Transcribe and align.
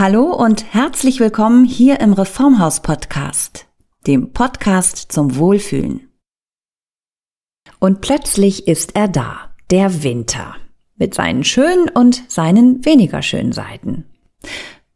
Hallo 0.00 0.32
und 0.32 0.72
herzlich 0.72 1.18
willkommen 1.18 1.64
hier 1.64 1.98
im 1.98 2.12
Reformhaus 2.12 2.82
Podcast, 2.82 3.66
dem 4.06 4.32
Podcast 4.32 5.10
zum 5.10 5.34
Wohlfühlen. 5.34 6.08
Und 7.80 8.00
plötzlich 8.00 8.68
ist 8.68 8.94
er 8.94 9.08
da, 9.08 9.56
der 9.72 10.04
Winter, 10.04 10.54
mit 10.94 11.14
seinen 11.16 11.42
schönen 11.42 11.88
und 11.88 12.22
seinen 12.30 12.84
weniger 12.84 13.22
schönen 13.22 13.50
Seiten. 13.50 14.04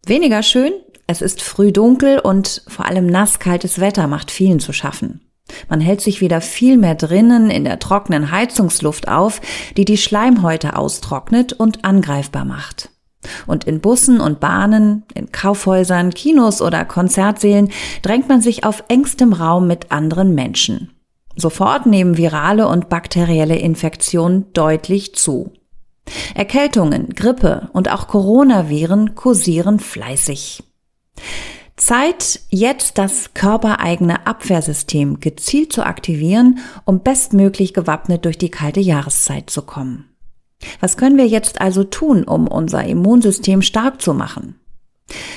Weniger 0.06 0.44
schön, 0.44 0.70
es 1.08 1.20
ist 1.20 1.42
früh 1.42 1.72
dunkel 1.72 2.20
und 2.20 2.62
vor 2.68 2.84
allem 2.84 3.06
nasskaltes 3.06 3.80
Wetter 3.80 4.06
macht 4.06 4.30
vielen 4.30 4.60
zu 4.60 4.72
schaffen. 4.72 5.20
Man 5.68 5.80
hält 5.80 6.00
sich 6.00 6.20
wieder 6.20 6.40
viel 6.40 6.76
mehr 6.76 6.94
drinnen 6.94 7.50
in 7.50 7.64
der 7.64 7.80
trockenen 7.80 8.30
Heizungsluft 8.30 9.08
auf, 9.08 9.40
die 9.76 9.84
die 9.84 9.98
Schleimhäute 9.98 10.76
austrocknet 10.76 11.54
und 11.54 11.84
angreifbar 11.84 12.44
macht. 12.44 12.91
Und 13.46 13.64
in 13.64 13.80
Bussen 13.80 14.20
und 14.20 14.40
Bahnen, 14.40 15.04
in 15.14 15.30
Kaufhäusern, 15.32 16.10
Kinos 16.10 16.60
oder 16.60 16.84
Konzertsälen 16.84 17.70
drängt 18.02 18.28
man 18.28 18.40
sich 18.40 18.64
auf 18.64 18.84
engstem 18.88 19.32
Raum 19.32 19.66
mit 19.66 19.92
anderen 19.92 20.34
Menschen. 20.34 20.90
Sofort 21.36 21.86
nehmen 21.86 22.16
virale 22.16 22.68
und 22.68 22.88
bakterielle 22.88 23.56
Infektionen 23.56 24.52
deutlich 24.52 25.14
zu. 25.14 25.52
Erkältungen, 26.34 27.10
Grippe 27.10 27.70
und 27.72 27.90
auch 27.90 28.08
Coronaviren 28.08 29.14
kursieren 29.14 29.78
fleißig. 29.78 30.62
Zeit, 31.76 32.40
jetzt 32.50 32.98
das 32.98 33.34
körpereigene 33.34 34.26
Abwehrsystem 34.26 35.20
gezielt 35.20 35.72
zu 35.72 35.84
aktivieren, 35.84 36.58
um 36.84 37.02
bestmöglich 37.02 37.72
gewappnet 37.74 38.24
durch 38.24 38.38
die 38.38 38.50
kalte 38.50 38.80
Jahreszeit 38.80 39.48
zu 39.48 39.62
kommen. 39.62 40.11
Was 40.80 40.96
können 40.96 41.16
wir 41.16 41.26
jetzt 41.26 41.60
also 41.60 41.84
tun, 41.84 42.24
um 42.24 42.48
unser 42.48 42.84
Immunsystem 42.84 43.62
stark 43.62 44.00
zu 44.00 44.14
machen? 44.14 44.56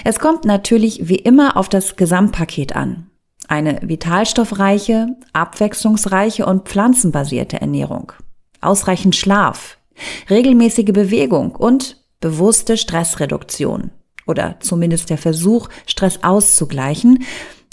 Es 0.04 0.20
kommt 0.20 0.46
natürlich 0.46 1.08
wie 1.10 1.16
immer 1.16 1.58
auf 1.58 1.70
das 1.70 1.96
Gesamtpaket 1.96 2.76
an. 2.76 3.10
Eine 3.48 3.80
vitalstoffreiche, 3.84 5.16
abwechslungsreiche 5.34 6.46
und 6.46 6.68
pflanzenbasierte 6.68 7.62
Ernährung. 7.62 8.14
Ausreichend 8.62 9.16
Schlaf, 9.16 9.78
regelmäßige 10.30 10.94
Bewegung 10.94 11.56
und 11.56 11.98
bewusste 12.20 12.78
Stressreduktion. 12.78 13.92
Oder 14.26 14.56
zumindest 14.60 15.12
der 15.12 15.20
Versuch, 15.20 15.70
Stress 15.86 16.24
auszugleichen. 16.24 17.24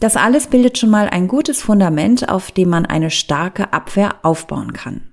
Das 0.00 0.16
alles 0.16 0.48
bildet 0.48 0.76
schon 0.76 0.90
mal 0.90 1.08
ein 1.08 1.28
gutes 1.28 1.62
Fundament, 1.62 2.28
auf 2.28 2.50
dem 2.50 2.68
man 2.68 2.84
eine 2.84 3.10
starke 3.10 3.72
Abwehr 3.72 4.16
aufbauen 4.22 4.74
kann. 4.74 5.12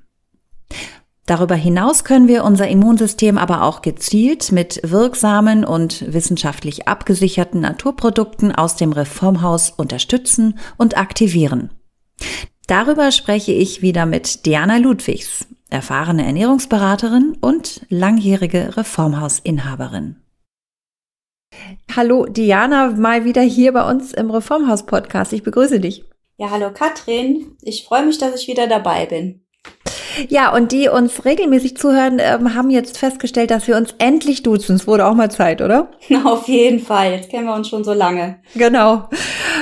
Darüber 1.29 1.53
hinaus 1.53 2.05
können 2.05 2.27
wir 2.27 2.43
unser 2.43 2.67
Immunsystem 2.69 3.37
aber 3.37 3.61
auch 3.61 3.83
gezielt 3.83 4.51
mit 4.51 4.79
wirksamen 4.81 5.63
und 5.63 6.11
wissenschaftlich 6.11 6.87
abgesicherten 6.87 7.61
Naturprodukten 7.61 8.51
aus 8.51 8.77
dem 8.77 8.93
Reformhaus 8.93 9.69
unterstützen 9.69 10.57
und 10.77 10.97
aktivieren. 10.97 11.69
Darüber 12.65 13.11
spreche 13.11 13.51
ich 13.51 13.83
wieder 13.83 14.07
mit 14.07 14.47
Diana 14.47 14.77
Ludwigs, 14.77 15.45
erfahrene 15.69 16.25
Ernährungsberaterin 16.25 17.37
und 17.39 17.85
langjährige 17.89 18.75
Reformhausinhaberin. 18.75 20.15
Hallo 21.95 22.25
Diana, 22.25 22.89
mal 22.89 23.23
wieder 23.23 23.43
hier 23.43 23.73
bei 23.73 23.87
uns 23.87 24.13
im 24.13 24.31
Reformhaus 24.31 24.87
Podcast. 24.87 25.31
Ich 25.33 25.43
begrüße 25.43 25.79
dich. 25.79 26.05
Ja, 26.37 26.49
hallo 26.49 26.71
Katrin. 26.73 27.55
Ich 27.61 27.85
freue 27.85 28.07
mich, 28.07 28.17
dass 28.17 28.33
ich 28.33 28.47
wieder 28.47 28.65
dabei 28.65 29.05
bin. 29.05 29.45
Ja, 30.27 30.53
und 30.53 30.71
die 30.71 30.89
uns 30.89 31.25
regelmäßig 31.25 31.77
zuhören, 31.77 32.17
ähm, 32.19 32.55
haben 32.55 32.69
jetzt 32.69 32.97
festgestellt, 32.97 33.51
dass 33.51 33.67
wir 33.67 33.77
uns 33.77 33.95
endlich 33.97 34.43
duzen. 34.43 34.75
Es 34.75 34.87
wurde 34.87 35.05
auch 35.05 35.13
mal 35.13 35.31
Zeit, 35.31 35.61
oder? 35.61 35.89
Auf 36.25 36.47
jeden 36.47 36.79
Fall. 36.79 37.13
Jetzt 37.13 37.29
kennen 37.29 37.45
wir 37.45 37.55
uns 37.55 37.69
schon 37.69 37.83
so 37.83 37.93
lange. 37.93 38.37
Genau. 38.55 39.09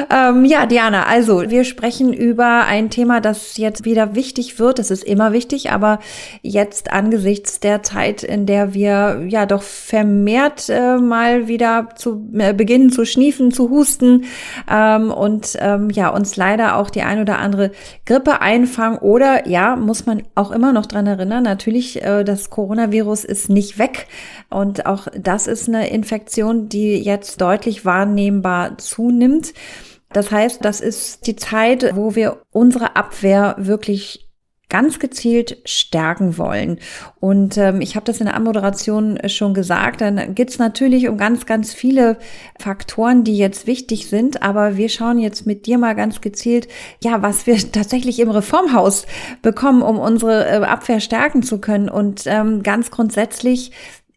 Ähm, 0.09 0.45
ja, 0.45 0.65
Diana, 0.65 1.03
also 1.03 1.49
wir 1.49 1.63
sprechen 1.63 2.13
über 2.13 2.65
ein 2.65 2.89
Thema, 2.89 3.21
das 3.21 3.57
jetzt 3.57 3.85
wieder 3.85 4.15
wichtig 4.15 4.59
wird. 4.59 4.79
Es 4.79 4.91
ist 4.91 5.03
immer 5.03 5.33
wichtig, 5.33 5.71
aber 5.71 5.99
jetzt 6.41 6.91
angesichts 6.91 7.59
der 7.59 7.83
Zeit, 7.83 8.23
in 8.23 8.45
der 8.45 8.73
wir 8.73 9.25
ja 9.27 9.45
doch 9.45 9.61
vermehrt 9.61 10.69
äh, 10.69 10.97
mal 10.97 11.47
wieder 11.47 11.89
zu 11.95 12.27
äh, 12.37 12.53
beginnen 12.53 12.91
zu 12.91 13.05
schniefen, 13.05 13.51
zu 13.51 13.69
husten 13.69 14.25
ähm, 14.71 15.11
und 15.11 15.57
ähm, 15.59 15.89
ja 15.89 16.09
uns 16.09 16.35
leider 16.35 16.77
auch 16.77 16.89
die 16.89 17.01
ein 17.01 17.21
oder 17.21 17.39
andere 17.39 17.71
Grippe 18.05 18.41
einfangen 18.41 18.97
oder 18.99 19.47
ja 19.47 19.75
muss 19.75 20.05
man 20.05 20.23
auch 20.35 20.46
immer 20.51 20.73
noch 20.73 20.85
dran 20.85 21.07
erinnern, 21.07 21.43
natürlich, 21.43 22.03
äh, 22.03 22.23
das 22.23 22.49
Coronavirus 22.49 23.23
ist 23.23 23.49
nicht 23.49 23.77
weg. 23.77 24.07
Und 24.49 24.85
auch 24.85 25.07
das 25.17 25.47
ist 25.47 25.67
eine 25.67 25.89
Infektion, 25.89 26.69
die 26.69 26.95
jetzt 26.97 27.41
deutlich 27.41 27.85
wahrnehmbar 27.85 28.77
zunimmt. 28.77 29.53
Das 30.13 30.31
heißt, 30.31 30.63
das 30.63 30.81
ist 30.81 31.27
die 31.27 31.35
Zeit, 31.35 31.95
wo 31.95 32.15
wir 32.15 32.41
unsere 32.51 32.95
Abwehr 32.95 33.55
wirklich 33.57 34.26
ganz 34.69 34.99
gezielt 34.99 35.61
stärken 35.65 36.37
wollen. 36.37 36.79
Und 37.19 37.57
ähm, 37.57 37.79
ich 37.79 37.95
habe 37.95 38.05
das 38.05 38.19
in 38.19 38.25
der 38.25 38.35
Anmoderation 38.35 39.17
schon 39.27 39.53
gesagt, 39.53 40.01
dann 40.01 40.35
geht's 40.35 40.59
natürlich 40.59 41.07
um 41.07 41.17
ganz, 41.17 41.45
ganz 41.45 41.73
viele 41.73 42.17
Faktoren, 42.59 43.23
die 43.23 43.37
jetzt 43.37 43.65
wichtig 43.65 44.07
sind, 44.07 44.43
aber 44.43 44.75
wir 44.75 44.89
schauen 44.89 45.19
jetzt 45.19 45.45
mit 45.45 45.65
dir 45.65 45.77
mal 45.77 45.95
ganz 45.95 46.19
gezielt, 46.19 46.67
ja, 47.01 47.21
was 47.21 47.47
wir 47.47 47.57
tatsächlich 47.71 48.19
im 48.19 48.29
Reformhaus 48.29 49.05
bekommen, 49.41 49.81
um 49.81 49.99
unsere 49.99 50.45
äh, 50.45 50.65
Abwehr 50.65 50.99
stärken 50.99 51.43
zu 51.43 51.59
können. 51.59 51.89
Und 51.89 52.23
ähm, 52.25 52.61
ganz 52.61 52.91
grundsätzlich 52.91 53.71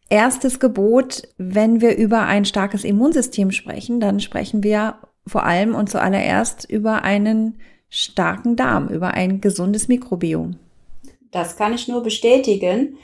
erstes 0.08 0.58
Gebot, 0.58 1.22
wenn 1.38 1.80
wir 1.80 1.96
über 1.96 2.22
ein 2.22 2.44
starkes 2.44 2.82
Immunsystem 2.82 3.52
sprechen, 3.52 4.00
dann 4.00 4.18
sprechen 4.18 4.64
wir 4.64 4.96
vor 5.26 5.44
allem 5.44 5.76
und 5.76 5.88
zuallererst 5.88 6.68
über 6.68 7.04
einen 7.04 7.60
starken 7.90 8.56
Darm, 8.56 8.88
über 8.88 9.08
ein 9.08 9.40
gesundes 9.40 9.88
Mikrobiom. 9.88 10.56
Das 11.30 11.56
kann 11.56 11.74
ich 11.74 11.88
nur 11.88 12.02
bestätigen. 12.02 12.96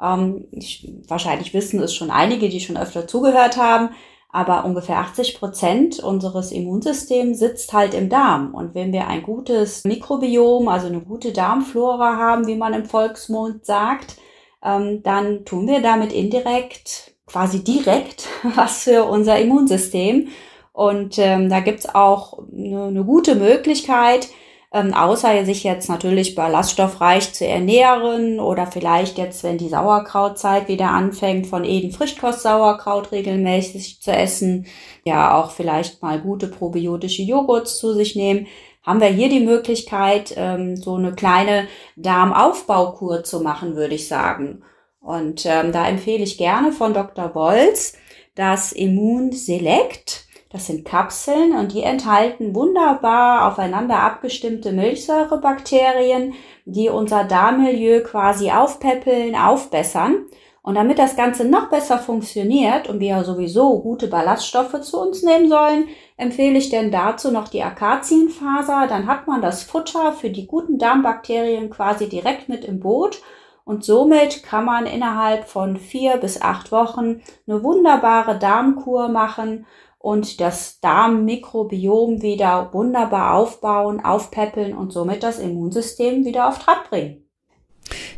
Ähm, 0.00 0.46
ich, 0.52 0.92
wahrscheinlich 1.08 1.54
wissen 1.54 1.80
es 1.80 1.94
schon 1.94 2.10
einige, 2.10 2.48
die 2.48 2.60
schon 2.60 2.76
öfter 2.76 3.08
zugehört 3.08 3.56
haben, 3.56 3.90
aber 4.30 4.64
ungefähr 4.66 4.98
80 4.98 5.38
Prozent 5.38 5.98
unseres 5.98 6.52
Immunsystems 6.52 7.38
sitzt 7.38 7.72
halt 7.72 7.94
im 7.94 8.10
Darm. 8.10 8.54
Und 8.54 8.74
wenn 8.74 8.92
wir 8.92 9.08
ein 9.08 9.22
gutes 9.22 9.84
Mikrobiom, 9.84 10.68
also 10.68 10.88
eine 10.88 11.00
gute 11.00 11.32
Darmflora 11.32 12.16
haben, 12.16 12.46
wie 12.46 12.56
man 12.56 12.74
im 12.74 12.84
Volksmund 12.84 13.64
sagt, 13.64 14.16
ähm, 14.62 15.02
dann 15.02 15.44
tun 15.44 15.66
wir 15.66 15.80
damit 15.80 16.12
indirekt, 16.12 17.14
quasi 17.26 17.64
direkt 17.64 18.28
was 18.54 18.84
für 18.84 19.04
unser 19.04 19.38
Immunsystem. 19.38 20.28
Und 20.76 21.16
ähm, 21.16 21.48
da 21.48 21.60
gibt's 21.60 21.88
auch 21.94 22.38
eine, 22.52 22.84
eine 22.84 23.02
gute 23.02 23.34
Möglichkeit, 23.34 24.28
ähm, 24.74 24.92
außer 24.92 25.46
sich 25.46 25.64
jetzt 25.64 25.88
natürlich 25.88 26.34
ballaststoffreich 26.34 27.32
zu 27.32 27.46
ernähren 27.46 28.38
oder 28.40 28.66
vielleicht 28.66 29.16
jetzt, 29.16 29.42
wenn 29.42 29.56
die 29.56 29.70
Sauerkrautzeit 29.70 30.68
wieder 30.68 30.90
anfängt, 30.90 31.46
von 31.46 31.64
Eden 31.64 31.92
Frischkost-Sauerkraut 31.92 33.10
regelmäßig 33.10 34.02
zu 34.02 34.12
essen, 34.12 34.66
ja 35.02 35.40
auch 35.40 35.52
vielleicht 35.52 36.02
mal 36.02 36.20
gute 36.20 36.46
probiotische 36.46 37.22
Joghurts 37.22 37.78
zu 37.78 37.94
sich 37.94 38.14
nehmen, 38.14 38.46
haben 38.82 39.00
wir 39.00 39.08
hier 39.08 39.30
die 39.30 39.40
Möglichkeit, 39.40 40.34
ähm, 40.36 40.76
so 40.76 40.96
eine 40.96 41.14
kleine 41.14 41.68
Darmaufbaukur 41.96 43.24
zu 43.24 43.40
machen, 43.40 43.76
würde 43.76 43.94
ich 43.94 44.08
sagen. 44.08 44.62
Und 45.00 45.46
ähm, 45.46 45.72
da 45.72 45.88
empfehle 45.88 46.24
ich 46.24 46.36
gerne 46.36 46.70
von 46.70 46.92
Dr. 46.92 47.28
Bolz 47.28 47.94
das 48.34 48.72
Immun 48.72 49.32
Select. 49.32 50.25
Das 50.50 50.66
sind 50.66 50.84
Kapseln 50.84 51.56
und 51.56 51.72
die 51.72 51.82
enthalten 51.82 52.54
wunderbar 52.54 53.48
aufeinander 53.48 53.98
abgestimmte 53.98 54.72
Milchsäurebakterien, 54.72 56.34
die 56.64 56.88
unser 56.88 57.24
Darmmilieu 57.24 58.02
quasi 58.02 58.50
aufpäppeln, 58.50 59.34
aufbessern. 59.34 60.26
Und 60.62 60.74
damit 60.74 60.98
das 60.98 61.14
Ganze 61.14 61.44
noch 61.44 61.68
besser 61.68 61.98
funktioniert 61.98 62.88
und 62.88 62.98
wir 62.98 63.08
ja 63.08 63.24
sowieso 63.24 63.80
gute 63.80 64.08
Ballaststoffe 64.08 64.80
zu 64.80 65.00
uns 65.00 65.22
nehmen 65.22 65.48
sollen, 65.48 65.88
empfehle 66.16 66.58
ich 66.58 66.70
denn 66.70 66.90
dazu 66.90 67.30
noch 67.30 67.48
die 67.48 67.62
Akazienfaser. 67.62 68.86
Dann 68.88 69.06
hat 69.06 69.28
man 69.28 69.42
das 69.42 69.62
Futter 69.62 70.12
für 70.12 70.30
die 70.30 70.46
guten 70.46 70.78
Darmbakterien 70.78 71.70
quasi 71.70 72.08
direkt 72.08 72.48
mit 72.48 72.64
im 72.64 72.80
Boot 72.80 73.22
und 73.66 73.84
somit 73.84 74.44
kann 74.44 74.64
man 74.64 74.86
innerhalb 74.86 75.48
von 75.48 75.76
vier 75.76 76.18
bis 76.18 76.40
acht 76.40 76.70
Wochen 76.70 77.20
eine 77.48 77.64
wunderbare 77.64 78.38
Darmkur 78.38 79.08
machen 79.08 79.66
und 79.98 80.40
das 80.40 80.80
Darmmikrobiom 80.80 82.22
wieder 82.22 82.72
wunderbar 82.72 83.34
aufbauen, 83.34 84.04
aufpäppeln 84.04 84.76
und 84.76 84.92
somit 84.92 85.22
das 85.22 85.38
Immunsystem 85.38 86.24
wieder 86.24 86.48
auf 86.48 86.58
Trab 86.58 86.88
bringen. 86.90 87.26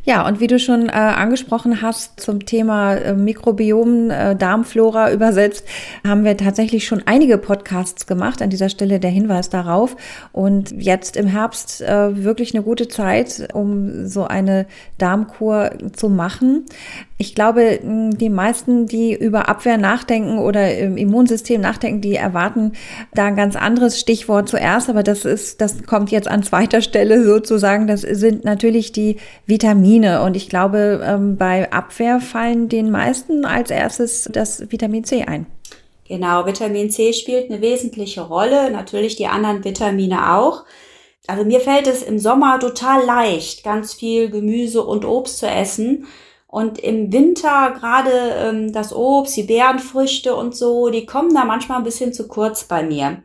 Ja, 0.05 0.27
und 0.27 0.41
wie 0.41 0.47
du 0.47 0.59
schon 0.59 0.89
äh, 0.89 0.93
angesprochen 0.93 1.83
hast 1.83 2.21
zum 2.21 2.47
Thema 2.47 2.95
äh, 2.95 3.13
Mikrobiom, 3.15 4.11
äh, 4.11 4.37
Darmflora 4.37 5.13
übersetzt, 5.13 5.67
haben 6.07 6.25
wir 6.25 6.37
tatsächlich 6.37 6.87
schon 6.87 7.03
einige 7.07 7.37
Podcasts 7.37 8.07
gemacht. 8.07 8.41
An 8.41 8.51
dieser 8.51 8.71
Stelle 8.71 9.01
der 9.01 9.11
Hinweis 9.11 9.51
darauf. 9.51 9.97
Und 10.33 10.71
jetzt 10.71 11.17
im 11.17 11.27
Herbst 11.27 11.83
äh, 11.83 12.25
wirklich 12.25 12.55
eine 12.55 12.65
gute 12.65 12.89
Zeit, 12.89 13.49
um 13.53 14.07
so 14.07 14.25
eine 14.25 14.67
Darmkur 14.97 15.73
zu 15.93 16.09
machen. 16.09 16.65
Ich 17.21 17.35
glaube, 17.35 17.81
die 17.83 18.29
meisten, 18.29 18.87
die 18.87 19.13
über 19.13 19.49
Abwehr 19.49 19.77
nachdenken 19.77 20.39
oder 20.39 20.79
im 20.79 20.97
Immunsystem 20.97 21.61
nachdenken, 21.61 22.01
die 22.01 22.15
erwarten 22.15 22.75
da 23.13 23.25
ein 23.25 23.35
ganz 23.35 23.57
anderes 23.57 23.99
Stichwort 23.99 24.49
zuerst, 24.49 24.89
aber 24.89 25.03
das 25.03 25.25
ist, 25.25 25.61
das 25.61 25.83
kommt 25.83 26.13
jetzt 26.13 26.29
an 26.29 26.45
zweiter 26.45 26.81
Stelle 26.81 27.25
sozusagen. 27.25 27.89
Das 27.89 28.03
sind 28.03 28.45
natürlich 28.45 28.93
die 28.93 29.17
Vitamine. 29.47 30.23
Und 30.23 30.37
ich 30.37 30.49
glaube, 30.49 31.05
ähm, 31.05 31.37
bei 31.37 31.73
Abwehr 31.73 32.21
fallen 32.21 32.69
den 32.69 32.89
meisten 32.93 33.45
als 33.45 33.73
erstes 33.73 34.31
das 34.33 34.71
Vitamin 34.71 35.03
C 35.03 35.25
ein. 35.25 35.47
Genau, 36.07 36.47
Vitamin 36.47 36.89
C 36.89 37.13
spielt 37.13 37.51
eine 37.51 37.61
wesentliche 37.61 38.21
Rolle, 38.21 38.71
natürlich 38.71 39.17
die 39.17 39.27
anderen 39.27 39.65
Vitamine 39.65 40.37
auch. 40.37 40.65
Also 41.27 41.45
mir 41.45 41.59
fällt 41.59 41.89
es 41.89 42.05
im 42.05 42.21
Sommer 42.21 42.61
total 42.61 43.05
leicht, 43.05 43.65
ganz 43.65 43.93
viel 43.93 44.31
Gemüse 44.31 44.85
und 44.85 45.05
Obst 45.05 45.39
zu 45.39 45.49
essen 45.49 46.07
und 46.51 46.79
im 46.79 47.13
Winter 47.13 47.73
gerade 47.79 48.11
ähm, 48.11 48.73
das 48.73 48.95
Obst, 48.95 49.37
die 49.37 49.43
Beerenfrüchte 49.43 50.35
und 50.35 50.57
so, 50.57 50.89
die 50.89 51.05
kommen 51.05 51.35
da 51.35 51.45
manchmal 51.45 51.79
ein 51.79 51.85
bisschen 51.85 52.15
zu 52.15 52.27
kurz 52.27 52.65
bei 52.65 52.83
mir. 52.83 53.23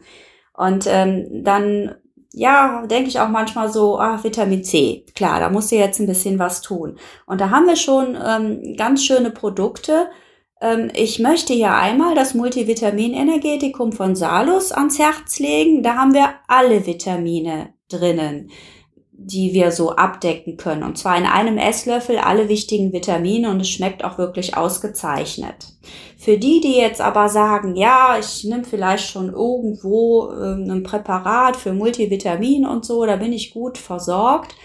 Und 0.54 0.86
ähm, 0.88 1.44
dann, 1.44 1.96
ja, 2.34 2.86
denke 2.86 3.08
ich 3.08 3.22
auch 3.22 3.30
manchmal 3.30 3.72
so, 3.72 3.98
ah, 3.98 4.22
Vitamin 4.22 4.66
C, 4.66 5.06
klar, 5.16 5.40
da 5.40 5.50
musst 5.50 5.72
du 5.72 5.78
jetzt 5.78 6.02
ein 6.02 6.06
bisschen 6.06 6.38
was 6.38 6.62
tun. 6.62 7.00
Und 7.26 7.40
da 7.40 7.50
haben 7.50 7.66
wir 7.66 7.78
schon 7.78 8.18
ähm, 8.22 8.76
ganz 8.76 9.06
schöne 9.06 9.32
Produkte. 9.32 10.10
Ähm, 10.60 10.92
ich 10.94 11.20
möchte 11.20 11.54
hier 11.54 11.74
einmal 11.74 12.16
das 12.16 12.34
Multivitamin-Energetikum 12.34 13.94
von 13.94 14.18
Salus 14.18 14.74
ans 14.74 15.00
Herz 15.00 15.40
legen. 15.40 15.82
Da 15.82 15.96
haben 15.96 16.14
wir 16.14 16.28
alle 16.50 16.86
Vitamine 16.86 17.74
drinnen 17.88 18.52
die 19.26 19.54
wir 19.54 19.72
so 19.72 19.96
abdecken 19.96 20.58
können. 20.58 20.84
Und 20.84 20.98
zwar 20.98 21.18
in 21.18 21.26
einem 21.26 21.58
Esslöffel 21.58 22.18
alle 22.18 22.50
wichtigen 22.50 22.94
Vitamine 22.94 23.50
und 23.50 23.60
es 23.60 23.70
schmeckt 23.70 24.04
auch 24.04 24.18
wirklich 24.18 24.58
ausgezeichnet. 24.58 25.68
Für 26.18 26.38
die, 26.38 26.62
die 26.62 26.78
jetzt 26.78 27.02
aber 27.02 27.28
sagen, 27.30 27.76
ja, 27.76 28.18
ich 28.20 28.44
nehme 28.46 28.64
vielleicht 28.64 29.10
schon 29.10 29.34
irgendwo 29.34 30.30
äh, 30.30 30.54
ein 30.54 30.84
Präparat 30.84 31.58
für 31.58 31.74
Multivitamin 31.74 32.66
und 32.66 32.86
so, 32.86 33.06
da 33.06 33.18
bin 33.18 33.34
ich 33.34 33.54
gut 33.54 33.78
versorgt, 33.78 34.56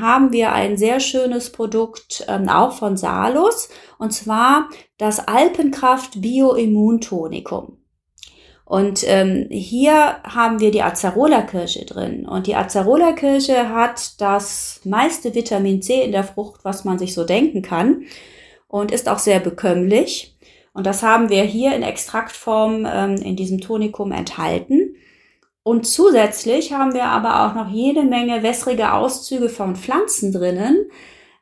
haben 0.00 0.32
wir 0.32 0.52
ein 0.52 0.76
sehr 0.76 0.98
schönes 0.98 1.52
Produkt 1.52 2.24
ähm, 2.28 2.48
auch 2.48 2.72
von 2.72 2.96
Salus 2.96 3.68
und 3.98 4.12
zwar 4.12 4.68
das 4.98 5.20
Alpenkraft 5.28 6.20
Bioimmuntonikum. 6.20 7.83
Und 8.64 9.04
ähm, 9.06 9.46
hier 9.50 10.16
haben 10.24 10.58
wir 10.58 10.70
die 10.70 10.82
Acerola-Kirsche 10.82 11.84
drin. 11.84 12.26
Und 12.26 12.46
die 12.46 12.56
Acerola-Kirsche 12.56 13.68
hat 13.68 14.20
das 14.20 14.80
meiste 14.84 15.34
Vitamin 15.34 15.82
C 15.82 16.02
in 16.02 16.12
der 16.12 16.24
Frucht, 16.24 16.64
was 16.64 16.84
man 16.84 16.98
sich 16.98 17.12
so 17.12 17.24
denken 17.24 17.62
kann. 17.62 18.04
Und 18.66 18.90
ist 18.90 19.08
auch 19.08 19.18
sehr 19.18 19.40
bekömmlich. 19.40 20.36
Und 20.72 20.86
das 20.86 21.02
haben 21.02 21.28
wir 21.28 21.42
hier 21.44 21.74
in 21.76 21.82
Extraktform 21.82 22.86
ähm, 22.90 23.16
in 23.16 23.36
diesem 23.36 23.60
Tonikum 23.60 24.12
enthalten. 24.12 24.96
Und 25.62 25.86
zusätzlich 25.86 26.72
haben 26.72 26.92
wir 26.92 27.04
aber 27.04 27.46
auch 27.46 27.54
noch 27.54 27.72
jede 27.72 28.02
Menge 28.02 28.42
wässrige 28.42 28.92
Auszüge 28.92 29.48
von 29.48 29.76
Pflanzen 29.76 30.32
drinnen, 30.32 30.90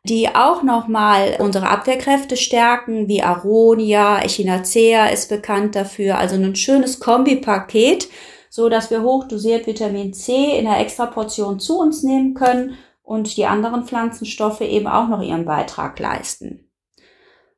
die 0.04 0.34
auch 0.34 0.62
nochmal 0.62 1.36
unsere 1.38 1.68
Abwehrkräfte 1.68 2.36
stärken, 2.36 3.08
wie 3.08 3.22
Aronia, 3.22 4.22
Echinacea 4.22 5.06
ist 5.06 5.28
bekannt 5.28 5.76
dafür. 5.76 6.18
Also 6.18 6.34
ein 6.36 6.56
schönes 6.56 6.98
Kombipaket, 6.98 8.08
so 8.50 8.68
dass 8.68 8.90
wir 8.90 9.02
hochdosiert 9.02 9.66
Vitamin 9.66 10.12
C 10.12 10.58
in 10.58 10.64
der 10.64 10.80
Extraportion 10.80 11.60
zu 11.60 11.78
uns 11.78 12.02
nehmen 12.02 12.34
können 12.34 12.76
und 13.02 13.36
die 13.36 13.46
anderen 13.46 13.84
Pflanzenstoffe 13.84 14.60
eben 14.60 14.88
auch 14.88 15.08
noch 15.08 15.22
ihren 15.22 15.44
Beitrag 15.44 15.98
leisten. 15.98 16.68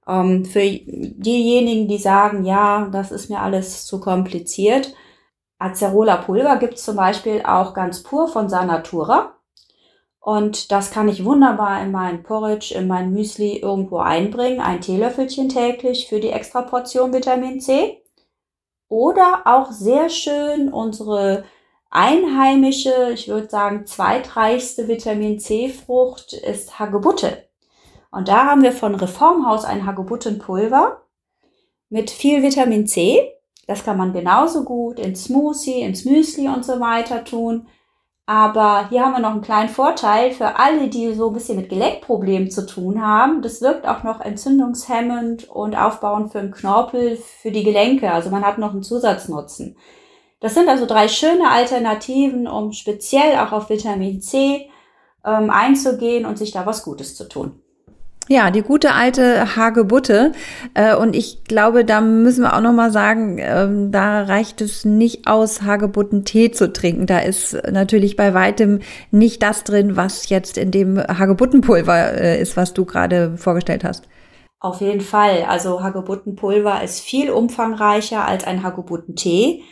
Ähm, 0.06 0.44
für 0.44 0.60
diejenigen, 0.60 1.88
die 1.88 1.98
sagen, 1.98 2.44
ja, 2.44 2.88
das 2.92 3.10
ist 3.10 3.30
mir 3.30 3.40
alles 3.40 3.86
zu 3.86 4.00
kompliziert, 4.00 4.94
Acerola 5.58 6.16
Pulver 6.18 6.56
gibt 6.56 6.74
es 6.74 6.84
zum 6.84 6.96
Beispiel 6.96 7.42
auch 7.42 7.72
ganz 7.72 8.02
pur 8.02 8.28
von 8.28 8.48
Sanatura. 8.48 9.38
Und 10.24 10.72
das 10.72 10.90
kann 10.90 11.06
ich 11.10 11.26
wunderbar 11.26 11.82
in 11.82 11.90
meinen 11.90 12.22
Porridge, 12.22 12.74
in 12.74 12.88
mein 12.88 13.12
Müsli 13.12 13.58
irgendwo 13.58 13.98
einbringen. 13.98 14.62
Ein 14.62 14.80
Teelöffelchen 14.80 15.50
täglich 15.50 16.08
für 16.08 16.18
die 16.18 16.30
extra 16.30 16.62
Portion 16.62 17.12
Vitamin 17.12 17.60
C. 17.60 18.02
Oder 18.88 19.42
auch 19.44 19.70
sehr 19.70 20.08
schön 20.08 20.72
unsere 20.72 21.44
einheimische, 21.90 23.10
ich 23.12 23.28
würde 23.28 23.50
sagen 23.50 23.84
zweitreichste 23.84 24.88
Vitamin 24.88 25.38
C 25.40 25.68
Frucht 25.68 26.32
ist 26.32 26.78
Hagebutte. 26.78 27.46
Und 28.10 28.28
da 28.28 28.46
haben 28.46 28.62
wir 28.62 28.72
von 28.72 28.94
Reformhaus 28.94 29.66
ein 29.66 29.84
Hagebuttenpulver 29.84 31.02
mit 31.90 32.10
viel 32.10 32.42
Vitamin 32.42 32.86
C. 32.86 33.30
Das 33.66 33.84
kann 33.84 33.98
man 33.98 34.14
genauso 34.14 34.64
gut 34.64 34.98
ins 34.98 35.24
Smoothie, 35.24 35.82
ins 35.82 36.06
Müsli 36.06 36.48
und 36.48 36.64
so 36.64 36.80
weiter 36.80 37.24
tun. 37.24 37.68
Aber 38.26 38.88
hier 38.88 39.04
haben 39.04 39.12
wir 39.12 39.20
noch 39.20 39.32
einen 39.32 39.42
kleinen 39.42 39.68
Vorteil 39.68 40.32
für 40.32 40.56
alle, 40.58 40.88
die 40.88 41.12
so 41.12 41.28
ein 41.28 41.34
bisschen 41.34 41.56
mit 41.56 41.68
Gelenkproblemen 41.68 42.50
zu 42.50 42.64
tun 42.64 43.04
haben. 43.04 43.42
Das 43.42 43.60
wirkt 43.60 43.86
auch 43.86 44.02
noch 44.02 44.20
entzündungshemmend 44.20 45.50
und 45.50 45.76
aufbauend 45.76 46.32
für 46.32 46.40
den 46.40 46.50
Knorpel, 46.50 47.16
für 47.16 47.50
die 47.50 47.64
Gelenke. 47.64 48.10
Also 48.10 48.30
man 48.30 48.44
hat 48.44 48.56
noch 48.56 48.72
einen 48.72 48.82
Zusatznutzen. 48.82 49.76
Das 50.40 50.54
sind 50.54 50.68
also 50.68 50.86
drei 50.86 51.08
schöne 51.08 51.50
Alternativen, 51.50 52.46
um 52.46 52.72
speziell 52.72 53.38
auch 53.38 53.52
auf 53.52 53.68
Vitamin 53.68 54.22
C 54.22 54.70
ähm, 55.24 55.50
einzugehen 55.50 56.24
und 56.24 56.38
sich 56.38 56.50
da 56.50 56.64
was 56.64 56.82
Gutes 56.82 57.16
zu 57.16 57.28
tun. 57.28 57.63
Ja, 58.28 58.50
die 58.50 58.62
gute 58.62 58.92
alte 58.92 59.54
Hagebutte. 59.54 60.32
Äh, 60.72 60.96
und 60.96 61.14
ich 61.14 61.44
glaube, 61.44 61.84
da 61.84 62.00
müssen 62.00 62.42
wir 62.42 62.56
auch 62.56 62.62
noch 62.62 62.72
mal 62.72 62.90
sagen, 62.90 63.36
ähm, 63.38 63.92
da 63.92 64.22
reicht 64.22 64.62
es 64.62 64.86
nicht 64.86 65.26
aus, 65.26 65.62
Hagebuttentee 65.62 66.50
zu 66.50 66.72
trinken. 66.72 67.06
Da 67.06 67.18
ist 67.18 67.54
natürlich 67.70 68.16
bei 68.16 68.32
weitem 68.32 68.80
nicht 69.10 69.42
das 69.42 69.64
drin, 69.64 69.96
was 69.96 70.30
jetzt 70.30 70.56
in 70.56 70.70
dem 70.70 70.98
Hagebuttenpulver 70.98 72.14
äh, 72.14 72.40
ist, 72.40 72.56
was 72.56 72.72
du 72.72 72.86
gerade 72.86 73.36
vorgestellt 73.36 73.84
hast. 73.84 74.08
Auf 74.58 74.80
jeden 74.80 75.02
Fall. 75.02 75.44
Also 75.46 75.82
Hagebuttenpulver 75.82 76.82
ist 76.82 77.00
viel 77.00 77.30
umfangreicher 77.30 78.26
als 78.26 78.44
ein 78.44 78.62
Hagebuttentee. 78.62 79.62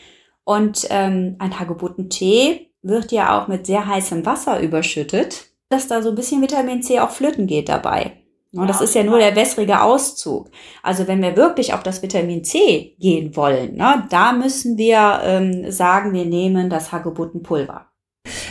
Und 0.44 0.86
ähm, 0.90 1.36
ein 1.38 1.58
Hagebuttentee 1.58 2.70
wird 2.82 3.12
ja 3.12 3.40
auch 3.40 3.48
mit 3.48 3.64
sehr 3.66 3.86
heißem 3.86 4.26
Wasser 4.26 4.60
überschüttet, 4.60 5.46
dass 5.70 5.88
da 5.88 6.02
so 6.02 6.10
ein 6.10 6.16
bisschen 6.16 6.42
Vitamin 6.42 6.82
C 6.82 7.00
auch 7.00 7.10
flöten 7.10 7.46
geht 7.46 7.70
dabei. 7.70 8.21
Und 8.54 8.68
das 8.68 8.82
ist 8.82 8.94
ja 8.94 9.02
nur 9.02 9.18
der 9.18 9.34
wässrige 9.34 9.80
Auszug. 9.80 10.50
Also 10.82 11.08
wenn 11.08 11.22
wir 11.22 11.36
wirklich 11.36 11.72
auf 11.72 11.82
das 11.82 12.02
Vitamin 12.02 12.44
C 12.44 12.96
gehen 12.98 13.34
wollen, 13.34 13.76
ne, 13.76 14.06
da 14.10 14.32
müssen 14.32 14.76
wir 14.76 15.20
ähm, 15.24 15.70
sagen, 15.70 16.12
wir 16.12 16.26
nehmen 16.26 16.68
das 16.68 16.92
Hagebuttenpulver. 16.92 17.88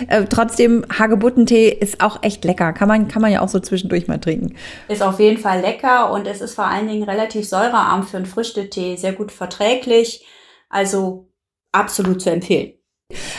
Äh, 0.08 0.26
trotzdem, 0.26 0.86
Hagebuttentee 0.98 1.70
ist 1.70 2.02
auch 2.02 2.24
echt 2.24 2.44
lecker. 2.44 2.74
Kann 2.74 2.88
man, 2.88 3.08
kann 3.08 3.22
man 3.22 3.32
ja 3.32 3.42
auch 3.42 3.48
so 3.48 3.60
zwischendurch 3.60 4.08
mal 4.08 4.20
trinken. 4.20 4.56
Ist 4.88 5.04
auf 5.04 5.20
jeden 5.20 5.38
Fall 5.38 5.62
lecker 5.62 6.12
und 6.12 6.28
es 6.28 6.42
ist 6.42 6.56
vor 6.56 6.66
allen 6.66 6.88
Dingen 6.88 7.04
relativ 7.04 7.48
säurearm 7.48 8.04
für 8.04 8.18
einen 8.18 8.26
Früchtetee, 8.26 8.96
sehr 8.96 9.14
gut 9.14 9.32
verträglich. 9.32 10.26
Also 10.70 11.30
absolut 11.72 12.22
zu 12.22 12.32
empfehlen. 12.32 12.74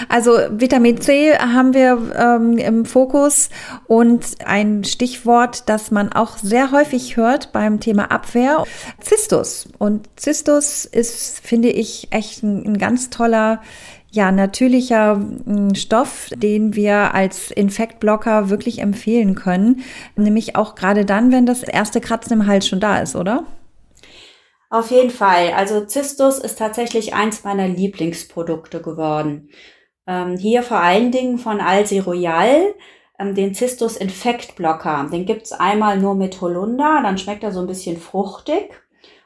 Also 0.09 0.38
Vitamin 0.50 1.00
C 1.00 1.37
haben 1.37 1.75
wir 1.75 1.99
ähm, 2.17 2.59
im 2.59 2.85
Fokus 2.85 3.50
und 3.87 4.25
ein 4.45 4.85
Stichwort, 4.85 5.69
das 5.69 5.91
man 5.91 6.12
auch 6.12 6.37
sehr 6.38 6.73
häufig 6.73 7.17
hört 7.17 7.52
beim 7.52 7.81
Thema 7.81 8.11
Abwehr, 8.11 8.64
Zistus. 9.00 9.69
Und 9.79 10.09
Zistus 10.17 10.85
ist, 10.85 11.41
finde 11.41 11.71
ich, 11.71 12.09
echt 12.11 12.43
ein, 12.43 12.64
ein 12.67 12.79
ganz 12.79 13.11
toller 13.11 13.61
ja, 14.12 14.31
natürlicher 14.31 15.14
hm, 15.14 15.75
Stoff, 15.75 16.29
den 16.37 16.76
wir 16.76 17.14
als 17.14 17.50
Infektblocker 17.50 18.50
wirklich 18.50 18.81
empfehlen 18.81 19.35
können. 19.35 19.83
Nämlich 20.17 20.55
auch 20.55 20.75
gerade 20.75 21.05
dann, 21.05 21.33
wenn 21.33 21.47
das 21.47 21.62
erste 21.62 22.00
Kratzen 22.00 22.35
im 22.35 22.47
Hals 22.47 22.69
schon 22.69 22.81
da 22.81 22.99
ist, 22.99 23.17
oder? 23.17 23.45
Auf 24.73 24.91
jeden 24.91 25.11
Fall. 25.11 25.52
Also 25.55 25.85
Zistus 25.85 26.38
ist 26.38 26.59
tatsächlich 26.59 27.12
eins 27.12 27.45
meiner 27.45 27.69
Lieblingsprodukte 27.69 28.81
geworden. 28.81 29.50
Ähm, 30.07 30.38
hier 30.38 30.62
vor 30.62 30.79
allen 30.79 31.12
Dingen 31.12 31.37
von 31.37 31.61
Alsi 31.61 31.99
Royal, 31.99 32.75
ähm, 33.19 33.35
den 33.35 33.55
Zistus 33.55 33.99
Infektblocker. 33.99 35.09
Den 35.12 35.26
gibt's 35.26 35.52
einmal 35.52 35.99
nur 35.99 36.14
mit 36.14 36.41
Holunder, 36.41 37.00
dann 37.02 37.19
schmeckt 37.19 37.45
er 37.45 37.52
so 37.52 37.61
ein 37.61 37.67
bisschen 37.67 37.99
fruchtig. 37.99 38.71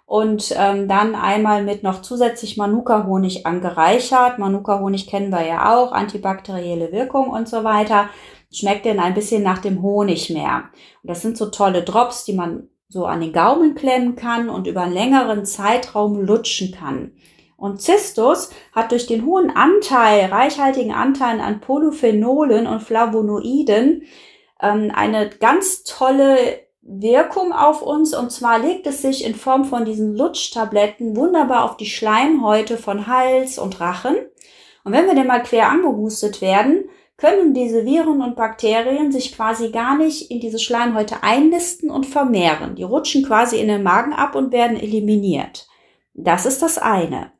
Und 0.05 0.53
ähm, 0.59 0.89
dann 0.89 1.15
einmal 1.15 1.63
mit 1.63 1.85
noch 1.85 2.03
zusätzlich 2.03 2.57
Manuka-Honig 2.57 3.47
angereichert. 3.47 4.41
Manuka-Honig 4.41 5.07
kennen 5.07 5.31
wir 5.31 5.47
ja 5.47 5.77
auch, 5.77 5.93
antibakterielle 5.93 6.91
Wirkung 6.91 7.29
und 7.31 7.49
so 7.49 7.63
weiter. 7.63 8.09
schmeckt 8.53 8.85
denn 8.85 8.99
ein 8.99 9.15
bisschen 9.15 9.45
nach 9.45 9.59
dem 9.59 9.81
Honig 9.81 10.29
mehr. 10.29 10.65
Und 11.05 11.11
das 11.11 11.23
sind 11.23 11.37
so 11.39 11.47
tolle 11.51 11.85
Drops, 11.85 12.25
die 12.25 12.33
man 12.33 12.69
so 12.89 13.05
an 13.05 13.21
den 13.21 13.33
Gaumen 13.33 13.75
klemmen 13.75 14.17
kann 14.17 14.49
und 14.49 14.67
über 14.67 14.83
einen 14.83 14.95
längeren 14.95 15.45
Zeitraum 15.45 16.21
lutschen 16.21 16.73
kann. 16.73 17.13
Und 17.57 17.81
Zistus 17.81 18.51
hat 18.73 18.93
durch 18.93 19.07
den 19.07 19.25
hohen 19.25 19.51
Anteil, 19.51 20.27
reichhaltigen 20.27 20.93
Anteil 20.93 21.41
an 21.41 21.61
Polyphenolen 21.61 22.67
und 22.67 22.83
Flavonoiden 22.83 24.03
ähm, 24.61 24.93
eine 24.95 25.31
ganz 25.31 25.85
tolle 25.85 26.39
Wirkung 26.83 27.53
auf 27.53 27.83
uns. 27.83 28.15
Und 28.15 28.31
zwar 28.31 28.59
legt 28.59 28.87
es 28.87 29.03
sich 29.03 29.25
in 29.25 29.35
Form 29.35 29.65
von 29.65 29.85
diesen 29.85 30.15
Lutschtabletten 30.15 31.17
wunderbar 31.17 31.65
auf 31.65 31.77
die 31.77 31.87
Schleimhäute 31.87 32.77
von 32.77 33.07
Hals 33.07 33.59
und 33.59 33.81
Rachen. 33.81 34.17
Und 34.85 34.93
wenn 34.93 35.07
wir 35.07 35.15
denn 35.15 35.27
mal 35.27 35.43
quer 35.43 35.69
angehustet 35.71 36.41
werden, 36.43 36.89
können 37.17 37.55
diese 37.55 37.85
Viren 37.85 38.21
und 38.21 38.37
Bakterien 38.37 39.11
sich 39.11 39.35
quasi 39.35 39.71
gar 39.71 39.97
nicht 39.97 40.31
in 40.31 40.41
diese 40.41 40.59
Schleimhäute 40.59 41.23
einnisten 41.23 41.91
und 41.91 42.05
vermehren. 42.07 42.75
Die 42.77 42.83
rutschen 42.83 43.25
quasi 43.25 43.59
in 43.59 43.69
den 43.69 43.83
Magen 43.83 44.13
ab 44.13 44.35
und 44.35 44.53
werden 44.53 44.79
eliminiert. 44.79 45.67
Das 46.15 46.45
ist 46.45 46.63
das 46.63 46.79
eine. 46.79 47.33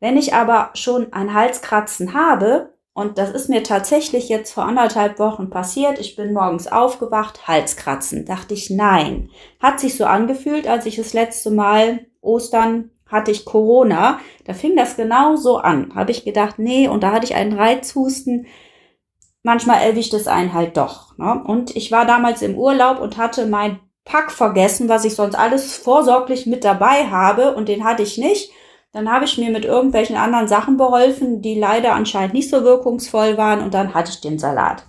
Wenn 0.00 0.16
ich 0.16 0.34
aber 0.34 0.70
schon 0.74 1.12
ein 1.12 1.34
Halskratzen 1.34 2.14
habe, 2.14 2.74
und 2.96 3.18
das 3.18 3.30
ist 3.30 3.48
mir 3.48 3.64
tatsächlich 3.64 4.28
jetzt 4.28 4.52
vor 4.52 4.64
anderthalb 4.64 5.18
Wochen 5.18 5.50
passiert. 5.50 5.98
Ich 5.98 6.14
bin 6.14 6.32
morgens 6.32 6.68
aufgewacht, 6.68 7.48
Halskratzen. 7.48 8.24
Dachte 8.24 8.54
ich, 8.54 8.70
nein. 8.70 9.30
Hat 9.58 9.80
sich 9.80 9.96
so 9.96 10.04
angefühlt, 10.04 10.68
als 10.68 10.86
ich 10.86 10.94
das 10.94 11.12
letzte 11.12 11.50
Mal 11.50 12.06
Ostern 12.20 12.92
hatte 13.06 13.32
ich 13.32 13.44
Corona. 13.44 14.20
Da 14.44 14.54
fing 14.54 14.76
das 14.76 14.96
genau 14.96 15.34
so 15.34 15.58
an. 15.58 15.92
Habe 15.96 16.12
ich 16.12 16.24
gedacht, 16.24 16.58
nee, 16.58 16.86
und 16.86 17.02
da 17.02 17.10
hatte 17.10 17.26
ich 17.26 17.34
einen 17.34 17.52
Reizhusten. 17.52 18.46
Manchmal 19.44 19.82
erwischt 19.82 20.14
es 20.14 20.26
einen 20.26 20.54
halt 20.54 20.78
doch. 20.78 21.16
Ne? 21.18 21.44
Und 21.46 21.76
ich 21.76 21.92
war 21.92 22.06
damals 22.06 22.40
im 22.40 22.56
Urlaub 22.56 22.98
und 22.98 23.18
hatte 23.18 23.44
mein 23.46 23.78
Pack 24.06 24.32
vergessen, 24.32 24.88
was 24.88 25.04
ich 25.04 25.14
sonst 25.14 25.34
alles 25.34 25.76
vorsorglich 25.76 26.46
mit 26.46 26.64
dabei 26.64 27.08
habe. 27.10 27.54
Und 27.54 27.68
den 27.68 27.84
hatte 27.84 28.02
ich 28.02 28.16
nicht. 28.16 28.50
Dann 28.92 29.12
habe 29.12 29.26
ich 29.26 29.36
mir 29.36 29.50
mit 29.50 29.66
irgendwelchen 29.66 30.16
anderen 30.16 30.48
Sachen 30.48 30.78
beholfen, 30.78 31.42
die 31.42 31.58
leider 31.58 31.92
anscheinend 31.92 32.32
nicht 32.32 32.48
so 32.48 32.64
wirkungsvoll 32.64 33.36
waren 33.36 33.60
und 33.60 33.74
dann 33.74 33.92
hatte 33.92 34.12
ich 34.12 34.20
den 34.20 34.38
Salat. 34.38 34.84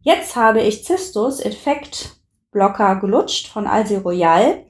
Jetzt 0.00 0.34
habe 0.36 0.60
ich 0.60 0.84
Zistus 0.84 1.38
Effektblocker 1.38 2.96
gelutscht 2.96 3.48
von 3.48 3.66
Alsi 3.66 3.96
Royal, 3.96 4.64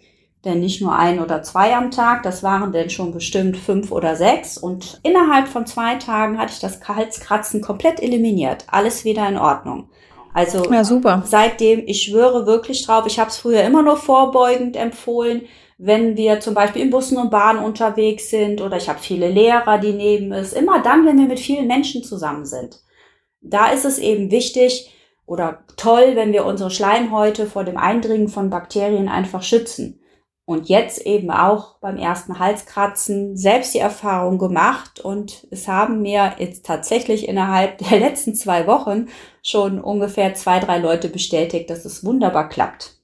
denn 0.44 0.60
nicht 0.60 0.80
nur 0.80 0.96
ein 0.96 1.20
oder 1.20 1.42
zwei 1.42 1.74
am 1.74 1.90
Tag, 1.90 2.22
das 2.22 2.42
waren 2.42 2.72
denn 2.72 2.90
schon 2.90 3.12
bestimmt 3.12 3.56
fünf 3.56 3.90
oder 3.90 4.16
sechs 4.16 4.58
und 4.58 5.00
innerhalb 5.02 5.48
von 5.48 5.66
zwei 5.66 5.96
Tagen 5.96 6.38
hatte 6.38 6.52
ich 6.52 6.60
das 6.60 6.80
Halskratzen 6.86 7.60
komplett 7.60 8.02
eliminiert, 8.02 8.64
alles 8.68 9.04
wieder 9.04 9.28
in 9.28 9.38
Ordnung. 9.38 9.88
Also 10.32 10.70
ja, 10.70 10.82
super. 10.82 11.22
seitdem, 11.26 11.84
ich 11.86 12.02
schwöre 12.02 12.46
wirklich 12.46 12.84
drauf, 12.84 13.04
ich 13.06 13.18
habe 13.18 13.30
es 13.30 13.38
früher 13.38 13.62
immer 13.62 13.82
nur 13.82 13.96
vorbeugend 13.96 14.76
empfohlen, 14.76 15.42
wenn 15.78 16.16
wir 16.16 16.40
zum 16.40 16.54
Beispiel 16.54 16.82
in 16.82 16.90
Bussen 16.90 17.18
und 17.18 17.30
Bahnen 17.30 17.62
unterwegs 17.62 18.30
sind 18.30 18.60
oder 18.60 18.76
ich 18.76 18.88
habe 18.88 18.98
viele 18.98 19.28
Lehrer, 19.28 19.78
die 19.78 19.92
neben 19.92 20.32
es, 20.32 20.52
immer 20.52 20.82
dann, 20.82 21.06
wenn 21.06 21.18
wir 21.18 21.26
mit 21.26 21.40
vielen 21.40 21.66
Menschen 21.66 22.02
zusammen 22.02 22.46
sind. 22.46 22.80
Da 23.40 23.70
ist 23.70 23.84
es 23.84 23.98
eben 23.98 24.30
wichtig 24.30 24.90
oder 25.26 25.64
toll, 25.76 26.12
wenn 26.14 26.32
wir 26.32 26.44
unsere 26.44 26.70
Schleimhäute 26.70 27.46
vor 27.46 27.64
dem 27.64 27.76
Eindringen 27.76 28.28
von 28.28 28.50
Bakterien 28.50 29.08
einfach 29.08 29.42
schützen. 29.42 30.00
Und 30.46 30.68
jetzt 30.68 31.00
eben 31.06 31.30
auch 31.30 31.76
beim 31.78 31.96
ersten 31.96 32.38
Halskratzen 32.38 33.34
selbst 33.34 33.72
die 33.72 33.78
Erfahrung 33.78 34.36
gemacht 34.36 35.00
und 35.00 35.46
es 35.50 35.68
haben 35.68 36.02
mir 36.02 36.34
jetzt 36.38 36.66
tatsächlich 36.66 37.28
innerhalb 37.28 37.78
der 37.90 37.98
letzten 37.98 38.34
zwei 38.34 38.66
Wochen 38.66 39.08
schon 39.42 39.80
ungefähr 39.80 40.34
zwei, 40.34 40.60
drei 40.60 40.78
Leute 40.78 41.08
bestätigt, 41.08 41.70
dass 41.70 41.86
es 41.86 42.04
wunderbar 42.04 42.50
klappt. 42.50 42.94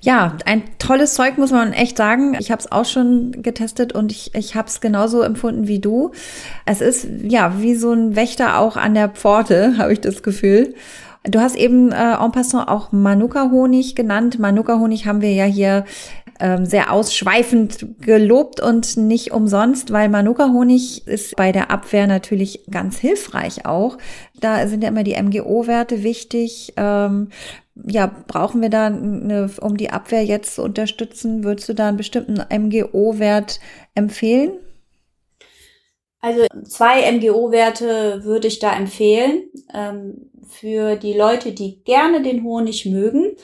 Ja, 0.00 0.36
ein 0.46 0.64
tolles 0.78 1.14
Zeug, 1.14 1.38
muss 1.38 1.52
man 1.52 1.72
echt 1.72 1.96
sagen. 1.96 2.36
Ich 2.38 2.50
habe 2.50 2.60
es 2.60 2.70
auch 2.70 2.84
schon 2.84 3.42
getestet 3.42 3.92
und 3.92 4.10
ich, 4.10 4.34
ich 4.34 4.54
habe 4.56 4.68
es 4.68 4.80
genauso 4.80 5.22
empfunden 5.22 5.68
wie 5.68 5.78
du. 5.78 6.10
Es 6.66 6.80
ist 6.80 7.06
ja 7.22 7.60
wie 7.60 7.74
so 7.74 7.92
ein 7.92 8.16
Wächter 8.16 8.58
auch 8.58 8.76
an 8.76 8.94
der 8.94 9.08
Pforte, 9.08 9.74
habe 9.78 9.92
ich 9.92 10.00
das 10.00 10.22
Gefühl. 10.22 10.74
Du 11.24 11.38
hast 11.38 11.54
eben 11.54 11.92
äh, 11.92 12.14
en 12.14 12.32
passant 12.32 12.68
auch 12.68 12.90
Manuka-Honig 12.90 13.94
genannt. 13.94 14.40
Manuka-Honig 14.40 15.06
haben 15.06 15.20
wir 15.20 15.32
ja 15.32 15.44
hier 15.44 15.84
ähm, 16.42 16.66
sehr 16.66 16.92
ausschweifend 16.92 17.86
gelobt 18.00 18.60
und 18.60 18.96
nicht 18.96 19.30
umsonst, 19.30 19.92
weil 19.92 20.08
Manuka-Honig 20.08 21.06
ist 21.06 21.36
bei 21.36 21.52
der 21.52 21.70
Abwehr 21.70 22.08
natürlich 22.08 22.64
ganz 22.68 22.98
hilfreich 22.98 23.64
auch. 23.64 23.96
Da 24.40 24.66
sind 24.66 24.82
ja 24.82 24.88
immer 24.88 25.04
die 25.04 25.14
MGO-Werte 25.14 26.02
wichtig. 26.02 26.72
Ähm, 26.76 27.28
ja, 27.86 28.10
brauchen 28.26 28.60
wir 28.60 28.70
da, 28.70 28.86
eine, 28.86 29.50
um 29.60 29.76
die 29.76 29.90
Abwehr 29.90 30.24
jetzt 30.24 30.56
zu 30.56 30.62
unterstützen, 30.64 31.44
würdest 31.44 31.68
du 31.68 31.74
da 31.74 31.86
einen 31.86 31.96
bestimmten 31.96 32.42
MGO-Wert 32.50 33.60
empfehlen? 33.94 34.50
Also 36.20 36.46
zwei 36.64 37.10
MGO-Werte 37.12 38.24
würde 38.24 38.48
ich 38.48 38.58
da 38.58 38.76
empfehlen. 38.76 39.44
Ähm, 39.72 40.28
für 40.48 40.96
die 40.96 41.14
Leute, 41.14 41.52
die 41.52 41.84
gerne 41.84 42.20
den 42.20 42.42
Honig 42.42 42.84
mögen, 42.84 43.36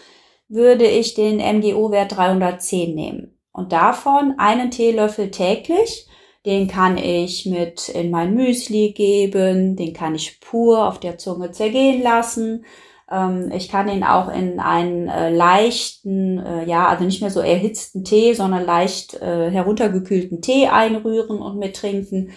würde 0.48 0.86
ich 0.86 1.14
den 1.14 1.38
MGO-Wert 1.38 2.16
310 2.16 2.94
nehmen. 2.94 3.38
Und 3.52 3.72
davon 3.72 4.34
einen 4.38 4.70
Teelöffel 4.70 5.30
täglich. 5.30 6.08
Den 6.46 6.68
kann 6.68 6.96
ich 6.96 7.46
mit 7.46 7.88
in 7.88 8.10
mein 8.10 8.34
Müsli 8.34 8.92
geben, 8.92 9.76
den 9.76 9.92
kann 9.92 10.14
ich 10.14 10.40
pur 10.40 10.86
auf 10.86 11.00
der 11.00 11.18
Zunge 11.18 11.50
zergehen 11.50 12.02
lassen. 12.02 12.64
Ähm, 13.10 13.50
ich 13.54 13.68
kann 13.68 13.88
ihn 13.88 14.04
auch 14.04 14.32
in 14.32 14.60
einen 14.60 15.08
äh, 15.08 15.30
leichten, 15.30 16.38
äh, 16.38 16.64
ja, 16.64 16.86
also 16.88 17.04
nicht 17.04 17.20
mehr 17.20 17.30
so 17.30 17.40
erhitzten 17.40 18.04
Tee, 18.04 18.34
sondern 18.34 18.64
leicht 18.64 19.14
äh, 19.20 19.50
heruntergekühlten 19.50 20.40
Tee 20.40 20.68
einrühren 20.68 21.40
und 21.40 21.58
mittrinken. 21.58 22.30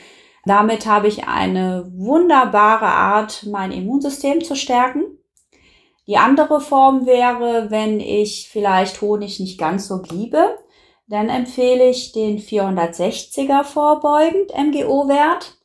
Damit 0.46 0.88
habe 0.88 1.08
ich 1.08 1.28
eine 1.28 1.92
wunderbare 1.96 2.88
Art, 2.88 3.46
mein 3.50 3.72
Immunsystem 3.72 4.44
zu 4.44 4.56
stärken. 4.56 5.04
Die 6.12 6.18
andere 6.18 6.60
Form 6.60 7.06
wäre, 7.06 7.72
wenn 7.72 8.02
ich 8.02 8.50
vielleicht 8.52 9.00
Honig 9.00 9.40
nicht 9.40 9.58
ganz 9.58 9.88
so 9.88 10.02
liebe, 10.12 10.58
dann 11.08 11.30
empfehle 11.30 11.90
ich 11.90 12.12
den 12.12 12.38
460er 12.38 13.64
vorbeugend 13.64 14.52
MGO-Wert. 14.54 15.56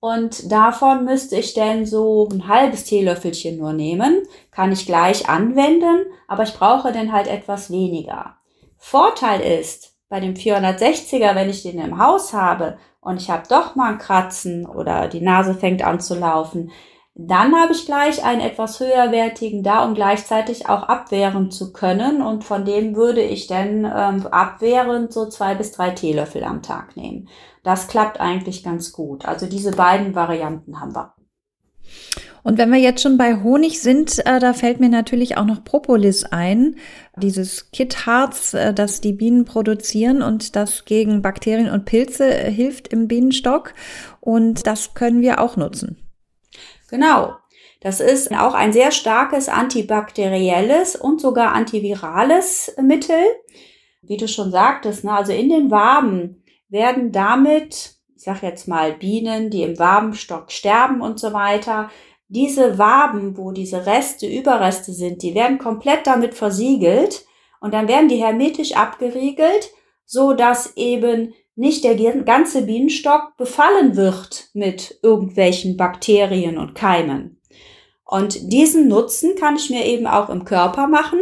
Und 0.00 0.50
davon 0.50 1.04
müsste 1.04 1.36
ich 1.36 1.54
dann 1.54 1.86
so 1.86 2.28
ein 2.28 2.48
halbes 2.48 2.82
Teelöffelchen 2.82 3.56
nur 3.56 3.72
nehmen. 3.72 4.24
Kann 4.50 4.72
ich 4.72 4.84
gleich 4.84 5.28
anwenden, 5.28 6.06
aber 6.26 6.42
ich 6.42 6.54
brauche 6.54 6.90
dann 6.90 7.12
halt 7.12 7.28
etwas 7.28 7.70
weniger. 7.70 8.34
Vorteil 8.76 9.42
ist, 9.60 9.94
bei 10.08 10.18
dem 10.18 10.34
460er, 10.34 11.36
wenn 11.36 11.50
ich 11.50 11.62
den 11.62 11.78
im 11.78 12.04
Haus 12.04 12.32
habe 12.32 12.78
und 13.00 13.20
ich 13.20 13.30
habe 13.30 13.44
doch 13.48 13.76
mal 13.76 13.92
ein 13.92 13.98
Kratzen 13.98 14.66
oder 14.66 15.06
die 15.06 15.20
Nase 15.20 15.54
fängt 15.54 15.84
an 15.84 16.00
zu 16.00 16.16
laufen, 16.16 16.72
dann 17.16 17.54
habe 17.54 17.72
ich 17.72 17.86
gleich 17.86 18.24
einen 18.24 18.40
etwas 18.40 18.80
höherwertigen 18.80 19.62
da, 19.62 19.84
um 19.84 19.94
gleichzeitig 19.94 20.68
auch 20.68 20.82
abwehren 20.82 21.52
zu 21.52 21.72
können. 21.72 22.20
Und 22.20 22.42
von 22.42 22.64
dem 22.64 22.96
würde 22.96 23.22
ich 23.22 23.46
dann 23.46 23.84
ähm, 23.84 24.26
abwehrend 24.26 25.12
so 25.12 25.26
zwei 25.28 25.54
bis 25.54 25.70
drei 25.70 25.90
Teelöffel 25.90 26.42
am 26.42 26.62
Tag 26.62 26.96
nehmen. 26.96 27.28
Das 27.62 27.86
klappt 27.86 28.20
eigentlich 28.20 28.64
ganz 28.64 28.92
gut. 28.92 29.26
Also 29.26 29.46
diese 29.46 29.70
beiden 29.72 30.16
Varianten 30.16 30.80
haben 30.80 30.94
wir. 30.94 31.14
Und 32.42 32.58
wenn 32.58 32.70
wir 32.70 32.78
jetzt 32.78 33.00
schon 33.00 33.16
bei 33.16 33.42
Honig 33.42 33.80
sind, 33.80 34.18
äh, 34.26 34.40
da 34.40 34.52
fällt 34.52 34.80
mir 34.80 34.90
natürlich 34.90 35.38
auch 35.38 35.46
noch 35.46 35.64
Propolis 35.64 36.24
ein. 36.24 36.76
Dieses 37.16 37.70
Kitharz, 37.70 38.54
äh, 38.54 38.74
das 38.74 39.00
die 39.00 39.12
Bienen 39.12 39.44
produzieren 39.44 40.20
und 40.20 40.56
das 40.56 40.84
gegen 40.84 41.22
Bakterien 41.22 41.70
und 41.70 41.84
Pilze 41.86 42.26
äh, 42.26 42.50
hilft 42.50 42.88
im 42.88 43.06
Bienenstock. 43.06 43.72
Und 44.20 44.66
das 44.66 44.94
können 44.94 45.22
wir 45.22 45.40
auch 45.40 45.56
nutzen. 45.56 46.03
Genau. 46.94 47.34
Das 47.80 47.98
ist 47.98 48.30
auch 48.30 48.54
ein 48.54 48.72
sehr 48.72 48.92
starkes 48.92 49.48
antibakterielles 49.48 50.94
und 50.94 51.20
sogar 51.20 51.52
antivirales 51.52 52.72
Mittel. 52.80 53.20
Wie 54.00 54.16
du 54.16 54.28
schon 54.28 54.52
sagtest, 54.52 55.02
ne, 55.02 55.12
also 55.12 55.32
in 55.32 55.48
den 55.48 55.72
Waben 55.72 56.44
werden 56.68 57.10
damit, 57.10 57.96
ich 58.14 58.22
sag 58.22 58.44
jetzt 58.44 58.68
mal 58.68 58.92
Bienen, 58.92 59.50
die 59.50 59.64
im 59.64 59.76
Wabenstock 59.76 60.52
sterben 60.52 61.00
und 61.00 61.18
so 61.18 61.32
weiter, 61.32 61.90
diese 62.28 62.78
Waben, 62.78 63.36
wo 63.36 63.50
diese 63.50 63.86
Reste, 63.86 64.28
Überreste 64.28 64.92
sind, 64.92 65.22
die 65.22 65.34
werden 65.34 65.58
komplett 65.58 66.06
damit 66.06 66.34
versiegelt 66.34 67.26
und 67.60 67.74
dann 67.74 67.88
werden 67.88 68.08
die 68.08 68.22
hermetisch 68.22 68.76
abgeriegelt, 68.76 69.72
so 70.04 70.32
dass 70.32 70.76
eben 70.76 71.34
nicht 71.56 71.84
der 71.84 71.94
ganze 72.24 72.62
Bienenstock 72.62 73.36
befallen 73.36 73.96
wird 73.96 74.48
mit 74.54 74.98
irgendwelchen 75.02 75.76
Bakterien 75.76 76.58
und 76.58 76.74
Keimen. 76.74 77.40
Und 78.04 78.52
diesen 78.52 78.88
Nutzen 78.88 79.34
kann 79.36 79.56
ich 79.56 79.70
mir 79.70 79.84
eben 79.86 80.06
auch 80.06 80.28
im 80.28 80.44
Körper 80.44 80.86
machen, 80.86 81.20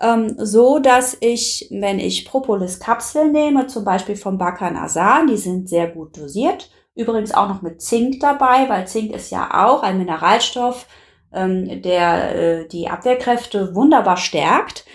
ähm, 0.00 0.34
so 0.38 0.78
dass 0.78 1.16
ich, 1.20 1.68
wenn 1.70 1.98
ich 1.98 2.24
Propolis-Kapseln 2.24 3.32
nehme, 3.32 3.66
zum 3.66 3.84
Beispiel 3.84 4.16
vom 4.16 4.38
Bacanasan, 4.38 5.26
die 5.26 5.36
sind 5.36 5.68
sehr 5.68 5.88
gut 5.88 6.16
dosiert, 6.16 6.70
übrigens 6.94 7.34
auch 7.34 7.48
noch 7.48 7.62
mit 7.62 7.82
Zink 7.82 8.20
dabei, 8.20 8.68
weil 8.68 8.86
Zink 8.86 9.14
ist 9.14 9.30
ja 9.30 9.66
auch 9.66 9.82
ein 9.82 9.98
Mineralstoff, 9.98 10.86
ähm, 11.32 11.82
der 11.82 12.34
äh, 12.34 12.68
die 12.68 12.88
Abwehrkräfte 12.88 13.74
wunderbar 13.74 14.16
stärkt, 14.16 14.85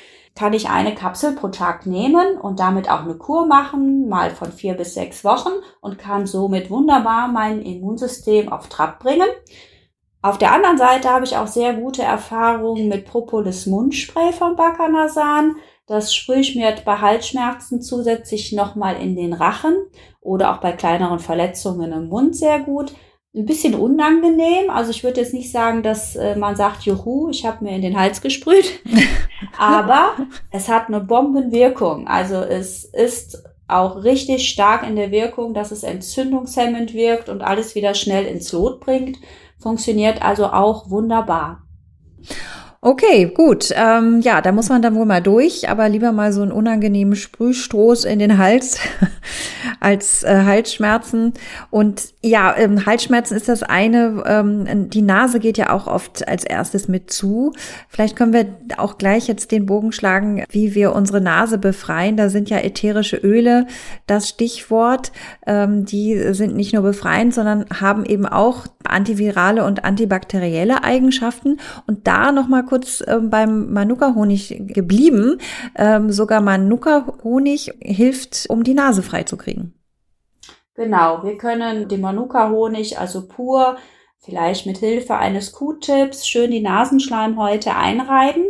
kann 0.41 0.53
ich 0.53 0.71
eine 0.71 0.95
Kapsel 0.95 1.33
pro 1.36 1.50
Tag 1.50 1.86
nehmen 1.86 2.39
und 2.39 2.60
damit 2.60 2.89
auch 2.89 3.01
eine 3.01 3.13
Kur 3.13 3.45
machen, 3.45 4.10
mal 4.10 4.31
von 4.31 4.51
vier 4.51 4.74
bis 4.74 4.95
sechs 4.95 5.24
Wochen 5.24 5.51
und 5.81 6.00
kann 6.00 6.25
somit 6.25 6.71
wunderbar 6.71 7.27
mein 7.27 7.62
Immunsystem 7.62 8.51
auf 8.51 8.67
Trab 8.67 8.98
bringen. 8.98 9.27
Auf 10.24 10.39
der 10.39 10.51
anderen 10.51 10.79
Seite 10.79 11.12
habe 11.12 11.25
ich 11.25 11.38
auch 11.38 11.45
sehr 11.45 11.75
gute 11.75 12.01
Erfahrungen 12.01 12.89
mit 12.89 13.05
Propolis 13.05 13.67
Mundspray 13.67 14.33
von 14.33 14.55
Bacanasan. 14.55 15.57
Das 15.86 16.12
sprühe 16.12 16.39
ich 16.39 16.55
mir 16.55 16.74
bei 16.83 16.98
Halsschmerzen 16.98 17.79
zusätzlich 17.79 18.51
nochmal 18.51 19.00
in 19.00 19.15
den 19.15 19.33
Rachen 19.33 19.75
oder 20.21 20.55
auch 20.55 20.57
bei 20.57 20.71
kleineren 20.71 21.19
Verletzungen 21.19 21.91
im 21.91 22.07
Mund 22.07 22.36
sehr 22.36 22.62
gut. 22.62 22.95
Ein 23.33 23.45
bisschen 23.45 23.75
unangenehm. 23.75 24.69
Also 24.69 24.91
ich 24.91 25.03
würde 25.03 25.21
jetzt 25.21 25.33
nicht 25.33 25.51
sagen, 25.51 25.83
dass 25.83 26.15
äh, 26.17 26.35
man 26.35 26.57
sagt, 26.57 26.83
juhu, 26.83 27.29
ich 27.29 27.45
habe 27.45 27.63
mir 27.63 27.75
in 27.75 27.81
den 27.81 27.97
Hals 27.97 28.21
gesprüht. 28.21 28.81
Aber 29.57 30.13
es 30.51 30.67
hat 30.67 30.88
eine 30.88 31.00
Bombenwirkung. 31.00 32.07
Also 32.07 32.35
es 32.35 32.83
ist 32.83 33.43
auch 33.69 34.03
richtig 34.03 34.50
stark 34.50 34.85
in 34.85 34.97
der 34.97 35.11
Wirkung, 35.11 35.53
dass 35.53 35.71
es 35.71 35.83
entzündungshemmend 35.83 36.93
wirkt 36.93 37.29
und 37.29 37.41
alles 37.41 37.73
wieder 37.73 37.93
schnell 37.93 38.25
ins 38.25 38.51
Lot 38.51 38.81
bringt. 38.81 39.17
Funktioniert 39.59 40.21
also 40.21 40.47
auch 40.47 40.89
wunderbar. 40.89 41.63
Okay, 42.83 43.31
gut. 43.31 43.69
Ähm, 43.75 44.21
ja, 44.21 44.41
da 44.41 44.51
muss 44.51 44.69
man 44.69 44.81
dann 44.81 44.95
wohl 44.95 45.05
mal 45.05 45.21
durch, 45.21 45.69
aber 45.69 45.88
lieber 45.88 46.11
mal 46.11 46.33
so 46.33 46.41
einen 46.41 46.51
unangenehmen 46.51 47.15
Sprühstoß 47.15 48.05
in 48.05 48.17
den 48.17 48.39
Hals 48.39 48.79
als 49.79 50.23
äh, 50.23 50.41
Halsschmerzen. 50.45 51.33
Und 51.69 52.05
ja, 52.23 52.55
ähm, 52.57 52.88
Halsschmerzen 52.88 53.38
ist 53.38 53.47
das 53.47 53.61
eine. 53.61 54.23
Ähm, 54.25 54.89
die 54.89 55.03
Nase 55.03 55.39
geht 55.39 55.59
ja 55.59 55.69
auch 55.69 55.85
oft 55.85 56.27
als 56.27 56.43
erstes 56.43 56.88
mit 56.88 57.11
zu. 57.11 57.53
Vielleicht 57.88 58.15
können 58.15 58.33
wir 58.33 58.47
auch 58.77 58.97
gleich 58.97 59.27
jetzt 59.27 59.51
den 59.51 59.67
Bogen 59.67 59.91
schlagen, 59.91 60.43
wie 60.50 60.73
wir 60.73 60.95
unsere 60.95 61.21
Nase 61.21 61.59
befreien. 61.59 62.17
Da 62.17 62.29
sind 62.29 62.50
ja 62.50 62.57
ätherische 62.57 63.17
Öle 63.17 63.67
das 64.07 64.27
Stichwort. 64.27 65.11
Ähm, 65.45 65.85
die 65.85 66.33
sind 66.33 66.55
nicht 66.55 66.73
nur 66.73 66.81
befreiend, 66.81 67.35
sondern 67.35 67.65
haben 67.79 68.05
eben 68.05 68.25
auch 68.25 68.65
antivirale 68.85 69.65
und 69.65 69.85
antibakterielle 69.85 70.83
Eigenschaften. 70.83 71.59
Und 71.85 72.07
da 72.07 72.31
nochmal 72.31 72.63
kurz 72.71 73.03
ähm, 73.05 73.29
beim 73.29 73.73
Manuka-Honig 73.73 74.63
geblieben. 74.67 75.39
Ähm, 75.75 76.09
sogar 76.09 76.39
Manuka-Honig 76.39 77.73
hilft, 77.81 78.45
um 78.47 78.63
die 78.63 78.73
Nase 78.73 79.03
frei 79.03 79.23
zu 79.23 79.35
kriegen. 79.35 79.73
Genau, 80.75 81.21
wir 81.21 81.37
können 81.37 81.89
den 81.89 81.99
Manuka-Honig 81.99 82.97
also 82.97 83.27
pur, 83.27 83.75
vielleicht 84.19 84.65
mit 84.67 84.77
Hilfe 84.77 85.17
eines 85.17 85.51
Q-Tips, 85.51 86.25
schön 86.25 86.49
die 86.49 86.61
Nasenschleimhäute 86.61 87.75
einreiben. 87.75 88.45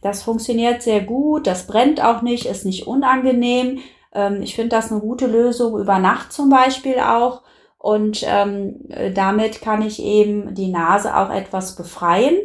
Das 0.00 0.22
funktioniert 0.22 0.82
sehr 0.82 1.00
gut, 1.00 1.48
das 1.48 1.66
brennt 1.66 2.00
auch 2.00 2.22
nicht, 2.22 2.46
ist 2.46 2.64
nicht 2.64 2.86
unangenehm. 2.86 3.80
Ähm, 4.14 4.42
ich 4.42 4.54
finde 4.54 4.76
das 4.76 4.92
eine 4.92 5.00
gute 5.00 5.26
Lösung 5.26 5.76
über 5.76 5.98
Nacht 5.98 6.32
zum 6.32 6.50
Beispiel 6.50 7.00
auch. 7.00 7.42
Und 7.78 8.24
ähm, 8.28 8.76
damit 9.12 9.60
kann 9.60 9.82
ich 9.82 10.00
eben 10.00 10.54
die 10.54 10.68
Nase 10.68 11.16
auch 11.16 11.30
etwas 11.30 11.74
befreien. 11.74 12.36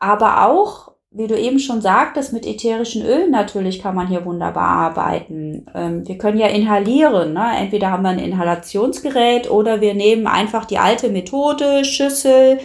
Aber 0.00 0.46
auch, 0.46 0.92
wie 1.10 1.26
du 1.26 1.38
eben 1.38 1.58
schon 1.58 1.80
sagtest, 1.80 2.32
mit 2.32 2.46
ätherischen 2.46 3.04
Ölen 3.04 3.30
natürlich 3.30 3.82
kann 3.82 3.94
man 3.94 4.08
hier 4.08 4.24
wunderbar 4.24 4.68
arbeiten. 4.68 5.66
Ähm, 5.74 6.06
wir 6.06 6.18
können 6.18 6.38
ja 6.38 6.48
inhalieren. 6.48 7.32
Ne? 7.32 7.46
Entweder 7.58 7.90
haben 7.90 8.02
wir 8.02 8.10
ein 8.10 8.18
Inhalationsgerät 8.18 9.50
oder 9.50 9.80
wir 9.80 9.94
nehmen 9.94 10.26
einfach 10.26 10.64
die 10.64 10.78
alte 10.78 11.08
Methode, 11.08 11.84
Schüssel, 11.84 12.60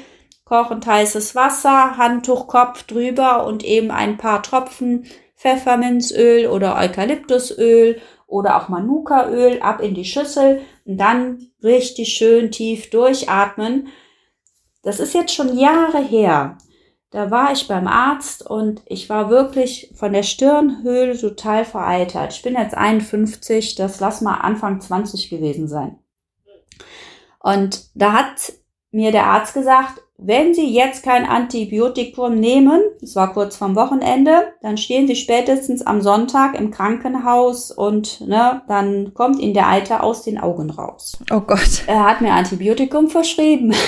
kochend 0.46 0.86
heißes 0.86 1.36
Wasser, 1.36 1.98
Handtuch, 1.98 2.48
Kopf 2.48 2.84
drüber 2.84 3.46
und 3.48 3.64
eben 3.64 3.92
ein 3.92 4.18
paar 4.18 4.44
Tropfen 4.44 5.06
Pfefferminzöl 5.44 6.48
oder 6.48 6.78
Eukalyptusöl 6.78 8.00
oder 8.28 8.58
auch 8.58 8.70
Manukaöl 8.70 9.62
ab 9.62 9.82
in 9.82 9.94
die 9.94 10.06
Schüssel 10.06 10.62
und 10.86 10.98
dann 10.98 11.50
richtig 11.62 12.14
schön 12.14 12.50
tief 12.50 12.90
durchatmen. 12.90 13.90
Das 14.84 15.00
ist 15.00 15.14
jetzt 15.14 15.34
schon 15.34 15.58
Jahre 15.58 16.00
her. 16.00 16.58
Da 17.14 17.30
war 17.30 17.52
ich 17.52 17.68
beim 17.68 17.88
Arzt 17.88 18.44
und 18.44 18.82
ich 18.88 19.08
war 19.08 19.30
wirklich 19.30 19.92
von 19.94 20.14
der 20.14 20.24
Stirnhöhle 20.24 21.16
total 21.16 21.64
vereitert. 21.64 22.34
Ich 22.34 22.42
bin 22.42 22.56
jetzt 22.56 22.76
51, 22.76 23.76
das 23.76 24.00
lass 24.00 24.22
mal 24.22 24.38
Anfang 24.38 24.82
20 24.82 25.30
gewesen 25.30 25.68
sein. 25.68 26.00
Und 27.38 27.86
da 27.94 28.14
hat 28.14 28.54
mir 28.90 29.12
der 29.12 29.28
Arzt 29.28 29.54
gesagt, 29.54 30.02
wenn 30.26 30.54
Sie 30.54 30.74
jetzt 30.74 31.04
kein 31.04 31.26
Antibiotikum 31.26 32.36
nehmen, 32.36 32.82
es 33.02 33.16
war 33.16 33.34
kurz 33.34 33.58
vorm 33.58 33.76
Wochenende, 33.76 34.54
dann 34.62 34.78
stehen 34.78 35.08
Sie 35.08 35.16
spätestens 35.16 35.86
am 35.86 36.02
Sonntag 36.02 36.58
im 36.58 36.72
Krankenhaus 36.72 37.72
und 37.72 38.22
ne, 38.22 38.62
dann 38.68 39.14
kommt 39.14 39.40
Ihnen 39.40 39.54
der 39.54 39.68
Eiter 39.68 40.04
aus 40.04 40.24
den 40.24 40.40
Augen 40.40 40.70
raus. 40.70 41.18
Oh 41.32 41.42
Gott. 41.42 41.84
Er 41.88 42.06
hat 42.06 42.22
mir 42.22 42.32
Antibiotikum 42.32 43.10
verschrieben. 43.10 43.74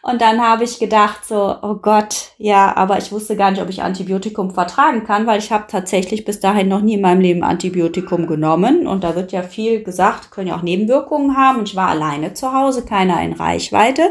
Und 0.00 0.22
dann 0.22 0.40
habe 0.40 0.64
ich 0.64 0.78
gedacht 0.78 1.26
so, 1.26 1.54
oh 1.60 1.74
Gott, 1.74 2.30
ja, 2.38 2.74
aber 2.76 2.96
ich 2.98 3.12
wusste 3.12 3.36
gar 3.36 3.50
nicht, 3.50 3.60
ob 3.60 3.68
ich 3.68 3.82
Antibiotikum 3.82 4.52
vertragen 4.52 5.04
kann, 5.04 5.26
weil 5.26 5.38
ich 5.38 5.52
habe 5.52 5.64
tatsächlich 5.68 6.24
bis 6.24 6.40
dahin 6.40 6.68
noch 6.68 6.80
nie 6.80 6.94
in 6.94 7.02
meinem 7.02 7.20
Leben 7.20 7.42
Antibiotikum 7.42 8.26
genommen. 8.26 8.86
Und 8.86 9.04
da 9.04 9.16
wird 9.16 9.32
ja 9.32 9.42
viel 9.42 9.82
gesagt, 9.82 10.30
können 10.30 10.48
ja 10.48 10.56
auch 10.56 10.62
Nebenwirkungen 10.62 11.36
haben. 11.36 11.58
Und 11.58 11.68
ich 11.68 11.76
war 11.76 11.88
alleine 11.88 12.32
zu 12.32 12.52
Hause, 12.54 12.86
keiner 12.86 13.20
in 13.22 13.32
Reichweite. 13.34 14.10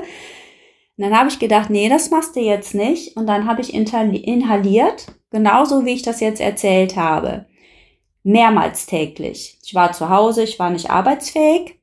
Und 0.97 1.03
dann 1.03 1.17
habe 1.17 1.29
ich 1.29 1.39
gedacht, 1.39 1.69
nee, 1.69 1.89
das 1.89 2.09
machst 2.09 2.35
du 2.35 2.39
jetzt 2.39 2.73
nicht. 2.73 3.15
Und 3.15 3.27
dann 3.27 3.47
habe 3.47 3.61
ich 3.61 3.73
inhaliert, 3.73 5.07
genauso 5.29 5.85
wie 5.85 5.93
ich 5.93 6.01
das 6.01 6.19
jetzt 6.19 6.41
erzählt 6.41 6.95
habe. 6.95 7.45
Mehrmals 8.23 8.87
täglich. 8.87 9.59
Ich 9.63 9.75
war 9.75 9.91
zu 9.93 10.09
Hause, 10.09 10.43
ich 10.43 10.57
war 10.57 10.71
nicht 10.71 10.89
arbeitsfähig. 10.89 11.79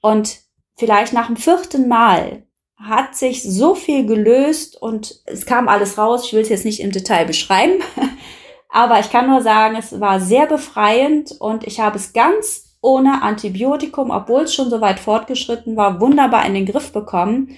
Und 0.00 0.38
vielleicht 0.76 1.12
nach 1.12 1.26
dem 1.26 1.36
vierten 1.36 1.88
Mal 1.88 2.44
hat 2.76 3.16
sich 3.16 3.42
so 3.42 3.74
viel 3.74 4.06
gelöst 4.06 4.80
und 4.80 5.22
es 5.26 5.46
kam 5.46 5.68
alles 5.68 5.98
raus. 5.98 6.26
Ich 6.26 6.32
will 6.32 6.42
es 6.42 6.48
jetzt 6.48 6.64
nicht 6.64 6.80
im 6.80 6.92
Detail 6.92 7.24
beschreiben, 7.24 7.82
aber 8.68 9.00
ich 9.00 9.10
kann 9.10 9.28
nur 9.28 9.42
sagen, 9.42 9.76
es 9.76 9.98
war 10.00 10.20
sehr 10.20 10.46
befreiend 10.46 11.32
und 11.38 11.66
ich 11.66 11.80
habe 11.80 11.96
es 11.96 12.12
ganz 12.12 12.76
ohne 12.82 13.22
Antibiotikum, 13.22 14.10
obwohl 14.10 14.42
es 14.42 14.54
schon 14.54 14.68
so 14.68 14.80
weit 14.80 15.00
fortgeschritten 15.00 15.76
war, 15.76 16.00
wunderbar 16.00 16.44
in 16.44 16.54
den 16.54 16.66
Griff 16.66 16.92
bekommen. 16.92 17.56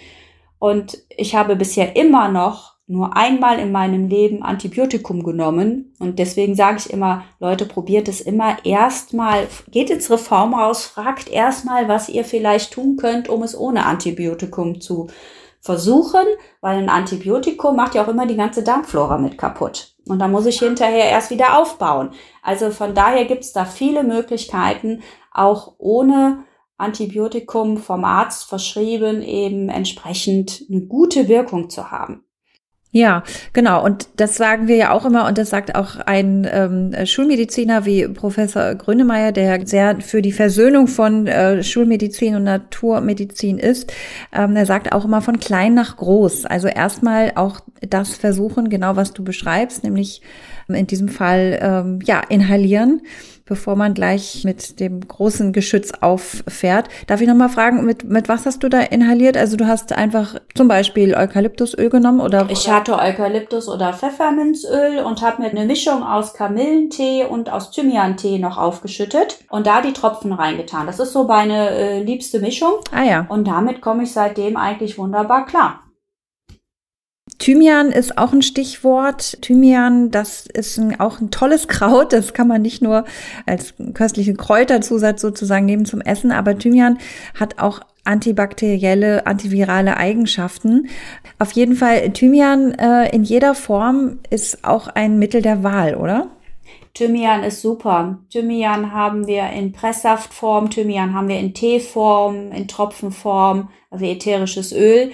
Und 0.59 0.99
ich 1.11 1.35
habe 1.35 1.57
bisher 1.57 1.97
immer 1.97 2.29
noch 2.29 2.77
nur 2.89 3.17
einmal 3.17 3.59
in 3.59 3.73
meinem 3.73 4.09
Leben 4.09 4.43
Antibiotikum 4.43 5.25
genommen. 5.25 5.93
Und 5.99 6.19
deswegen 6.19 6.55
sage 6.55 6.79
ich 6.79 6.93
immer, 6.93 7.25
Leute, 7.41 7.67
probiert 7.67 8.07
es 8.07 8.21
immer 8.21 8.65
erstmal, 8.65 9.49
geht 9.71 9.91
ins 9.91 10.11
Reformhaus, 10.11 10.87
fragt 10.87 11.29
erstmal, 11.29 11.89
was 11.89 12.09
ihr 12.09 12.25
vielleicht 12.25 12.73
tun 12.73 12.97
könnt, 12.97 13.29
um 13.29 13.43
es 13.43 13.59
ohne 13.59 13.87
Antibiotikum 13.87 14.81
zu 14.81 15.09
versuchen, 15.61 16.23
weil 16.61 16.79
ein 16.79 16.89
Antibiotikum 16.89 17.75
macht 17.75 17.97
ja 17.97 18.05
auch 18.05 18.09
immer 18.09 18.27
die 18.27 18.37
ganze 18.37 18.63
Darmflora 18.63 19.19
mit 19.19 19.37
kaputt. 19.37 19.97
Und 20.09 20.21
da 20.21 20.29
muss 20.29 20.47
ich 20.47 20.61
hinterher 20.61 21.11
erst 21.11 21.31
wieder 21.31 21.59
aufbauen. 21.59 22.11
Also 22.41 22.71
von 22.71 22.95
daher 22.95 23.25
gibt 23.25 23.43
es 23.43 23.53
da 23.53 23.65
viele 23.65 24.05
Möglichkeiten, 24.05 25.03
auch 25.33 25.75
ohne 25.79 26.45
Antibiotikum 26.79 27.79
vom 27.79 28.05
Arzt 28.05 28.45
verschrieben, 28.45 29.23
eben 29.23 29.69
entsprechend 29.69 30.65
eine 30.71 30.83
gute 30.83 31.29
Wirkung 31.29 31.71
zu 31.71 31.91
haben. 31.91 32.27
Ja, 32.97 33.25
genau. 33.53 33.85
Und 33.85 34.09
das 34.17 34.37
sagen 34.37 34.69
wir 34.69 34.77
ja 34.77 34.93
auch 34.93 35.05
immer, 35.05 35.27
und 35.27 35.37
das 35.37 35.51
sagt 35.51 35.75
auch 35.75 35.97
ein 35.97 36.49
ähm, 36.51 36.95
Schulmediziner 37.05 37.85
wie 37.85 38.09
Professor 38.09 38.75
Grönemeyer, 38.75 39.33
der 39.33 39.67
sehr 39.67 40.01
für 40.01 40.23
die 40.23 40.33
Versöhnung 40.33 40.89
von 40.89 41.27
äh, 41.27 41.63
Schulmedizin 41.63 42.37
und 42.37 42.45
Naturmedizin 42.45 43.59
ist. 43.59 43.93
Ähm, 44.33 44.57
er 44.57 44.65
sagt 44.65 44.93
auch 44.93 45.05
immer 45.05 45.21
von 45.21 45.39
klein 45.39 45.75
nach 45.75 45.99
groß. 45.99 46.47
Also 46.47 46.69
erstmal 46.69 47.33
auch 47.35 47.61
das 47.83 48.15
versuchen, 48.17 48.71
genau 48.71 48.97
was 48.97 49.13
du 49.13 49.23
beschreibst, 49.23 49.85
nämlich 49.85 50.23
in 50.69 50.87
diesem 50.87 51.09
Fall 51.09 51.59
ähm, 51.61 51.99
ja 52.07 52.23
inhalieren 52.31 53.03
bevor 53.47 53.77
man 53.77 53.95
gleich 53.95 54.43
mit 54.45 54.81
dem 54.81 55.07
großen 55.07 55.53
Geschütz 55.53 55.93
auffährt. 56.01 56.89
Darf 57.07 57.21
ich 57.21 57.29
nochmal 57.29 57.49
fragen, 57.49 57.85
mit, 57.85 58.05
mit 58.05 58.29
was 58.29 58.45
hast 58.45 58.63
du 58.63 58.69
da 58.69 58.81
inhaliert? 58.81 59.37
Also 59.37 59.57
du 59.57 59.67
hast 59.67 59.93
einfach 59.93 60.37
zum 60.55 60.69
Beispiel 60.69 61.15
Eukalyptusöl 61.15 61.89
genommen 61.89 62.21
oder? 62.21 62.47
Ich 62.51 62.71
hatte 62.71 62.99
Eukalyptus 62.99 63.69
oder 63.69 63.93
Pfefferminzöl 63.93 64.99
und 65.05 65.23
habe 65.23 65.43
mir 65.43 65.51
eine 65.51 65.65
Mischung 65.65 66.03
aus 66.03 66.35
Kamillentee 66.35 67.25
und 67.25 67.51
aus 67.51 67.71
Thymian-Tee 67.71 68.39
noch 68.39 68.59
aufgeschüttet 68.59 69.39
und 69.49 69.67
da 69.67 69.81
die 69.81 69.93
Tropfen 69.93 70.33
reingetan. 70.33 70.87
Das 70.87 70.99
ist 70.99 71.13
so 71.13 71.25
meine 71.25 71.71
äh, 71.71 72.03
liebste 72.03 72.41
Mischung. 72.41 72.73
Ah 72.93 73.05
ja. 73.05 73.27
Und 73.29 73.47
damit 73.47 73.81
komme 73.81 74.03
ich 74.03 74.13
seitdem 74.13 74.57
eigentlich 74.57 74.99
wunderbar 74.99 75.47
klar. 75.47 75.86
Thymian 77.39 77.93
ist 77.93 78.19
auch 78.19 78.33
ein 78.33 78.43
Stichwort. 78.43 79.39
Thymian, 79.43 80.11
das 80.11 80.47
ist 80.47 80.79
ein, 80.79 80.99
auch 81.01 81.21
ein 81.21 81.31
tolles 81.31 81.69
Kraut. 81.69 82.13
Das 82.13 82.35
kann 82.35 82.49
man 82.49 82.63
nicht 82.63 82.83
nur 82.83 83.05
als 83.45 83.75
köstlichen 83.95 84.37
Kräuterzusatz 84.37 85.21
sozusagen 85.21 85.67
nehmen 85.67 85.85
zum 85.85 86.01
Essen, 86.01 86.33
aber 86.33 86.59
Thymian 86.59 86.99
hat 87.39 87.59
auch 87.59 87.81
antibakterielle, 88.05 89.27
antivirale 89.27 89.97
Eigenschaften. 89.97 90.89
Auf 91.39 91.53
jeden 91.53 91.75
Fall, 91.75 92.11
Thymian 92.13 92.73
äh, 92.73 93.15
in 93.15 93.25
jeder 93.25 93.55
Form 93.55 94.21
ist 94.31 94.65
auch 94.65 94.89
ein 94.89 95.19
Mittel 95.19 95.43
der 95.43 95.63
Wahl, 95.63 95.97
oder? 95.97 96.29
Thymian 96.95 97.43
ist 97.43 97.61
super. 97.61 98.19
Thymian 98.31 98.93
haben 98.93 99.27
wir 99.27 99.51
in 99.51 99.73
Presssaftform, 99.73 100.71
Thymian 100.71 101.13
haben 101.13 101.29
wir 101.29 101.39
in 101.39 101.53
Teeform, 101.53 102.53
in 102.53 102.69
Tropfenform, 102.69 103.69
also 103.91 104.05
ätherisches 104.07 104.73
Öl. 104.73 105.11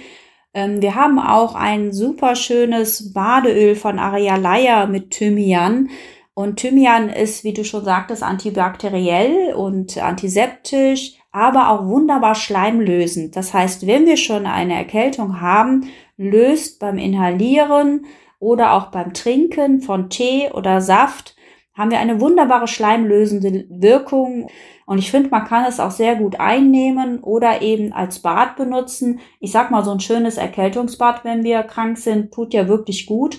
Ähm, 0.53 0.81
wir 0.81 0.95
haben 0.95 1.19
auch 1.19 1.55
ein 1.55 1.91
super 1.91 2.35
schönes 2.35 3.13
Badeöl 3.13 3.75
von 3.75 3.99
Arialaya 3.99 4.85
mit 4.85 5.11
Thymian. 5.11 5.89
Und 6.35 6.57
Thymian 6.57 7.09
ist, 7.09 7.43
wie 7.43 7.53
du 7.53 7.63
schon 7.63 7.83
sagtest, 7.85 8.23
antibakteriell 8.23 9.53
und 9.53 9.97
antiseptisch, 9.97 11.13
aber 11.31 11.69
auch 11.69 11.87
wunderbar 11.87 12.35
schleimlösend. 12.35 13.35
Das 13.35 13.53
heißt, 13.53 13.87
wenn 13.87 14.05
wir 14.05 14.17
schon 14.17 14.45
eine 14.45 14.75
Erkältung 14.75 15.41
haben, 15.41 15.89
löst 16.17 16.79
beim 16.79 16.97
Inhalieren 16.97 18.05
oder 18.39 18.73
auch 18.73 18.87
beim 18.87 19.13
Trinken 19.13 19.81
von 19.81 20.09
Tee 20.09 20.49
oder 20.51 20.81
Saft, 20.81 21.35
haben 21.75 21.91
wir 21.91 21.99
eine 21.99 22.21
wunderbare 22.21 22.67
schleimlösende 22.67 23.65
Wirkung. 23.69 24.47
Und 24.85 24.97
ich 24.97 25.11
finde, 25.11 25.29
man 25.29 25.45
kann 25.45 25.65
es 25.65 25.79
auch 25.79 25.91
sehr 25.91 26.15
gut 26.15 26.39
einnehmen 26.39 27.19
oder 27.19 27.61
eben 27.61 27.93
als 27.93 28.19
Bad 28.19 28.55
benutzen. 28.55 29.19
Ich 29.39 29.51
sag 29.51 29.71
mal, 29.71 29.83
so 29.83 29.91
ein 29.91 29.99
schönes 29.99 30.37
Erkältungsbad, 30.37 31.23
wenn 31.23 31.43
wir 31.43 31.63
krank 31.63 31.97
sind, 31.97 32.33
tut 32.33 32.53
ja 32.53 32.67
wirklich 32.67 33.05
gut. 33.05 33.37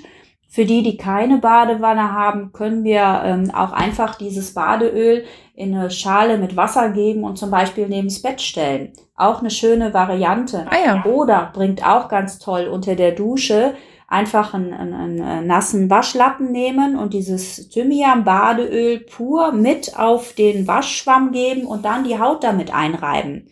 Für 0.49 0.65
die, 0.65 0.83
die 0.83 0.97
keine 0.97 1.39
Badewanne 1.39 2.13
haben, 2.13 2.53
können 2.53 2.85
wir 2.85 3.23
ähm, 3.25 3.51
auch 3.53 3.73
einfach 3.73 4.15
dieses 4.15 4.55
Badeöl 4.55 5.25
in 5.57 5.75
eine 5.75 5.91
Schale 5.91 6.39
mit 6.39 6.57
Wasser 6.57 6.91
geben 6.91 7.25
und 7.25 7.37
zum 7.37 7.51
Beispiel 7.51 7.89
neben 7.89 8.07
das 8.09 8.23
Bett 8.23 8.41
stellen. 8.41 8.93
Auch 9.17 9.41
eine 9.41 9.51
schöne 9.51 9.93
Variante. 9.93 10.67
Ah 10.71 10.77
ja. 10.85 11.05
Oder 11.05 11.51
bringt 11.53 11.85
auch 11.85 12.09
ganz 12.09 12.39
toll 12.39 12.69
unter 12.69 12.95
der 12.95 13.13
Dusche 13.13 13.75
einfach 14.15 14.55
einen, 14.55 14.73
einen, 14.73 15.21
einen 15.21 15.47
nassen 15.47 15.91
Waschlappen 15.91 16.53
nehmen 16.53 16.97
und 16.97 17.13
dieses 17.13 17.69
Thymian-Badeöl 17.69 19.01
pur 19.01 19.53
mit 19.53 19.99
auf 19.99 20.33
den 20.33 20.69
Waschschwamm 20.69 21.33
geben 21.33 21.67
und 21.67 21.85
dann 21.85 22.05
die 22.05 22.19
Haut 22.19 22.45
damit 22.45 22.73
einreiben. 22.73 23.49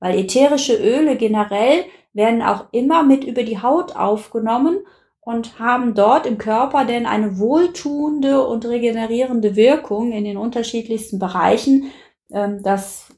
Weil 0.00 0.18
ätherische 0.18 0.74
Öle 0.74 1.16
generell 1.16 1.84
werden 2.14 2.42
auch 2.42 2.66
immer 2.72 3.02
mit 3.02 3.24
über 3.24 3.42
die 3.42 3.60
Haut 3.60 3.94
aufgenommen 3.94 4.78
und 5.20 5.58
haben 5.58 5.94
dort 5.94 6.24
im 6.24 6.38
Körper 6.38 6.86
denn 6.86 7.04
eine 7.04 7.38
wohltuende 7.38 8.46
und 8.46 8.64
regenerierende 8.64 9.56
Wirkung 9.56 10.12
in 10.12 10.24
den 10.24 10.38
unterschiedlichsten 10.38 11.18
Bereichen. 11.18 11.90
Ähm, 12.32 12.62
das 12.62 13.08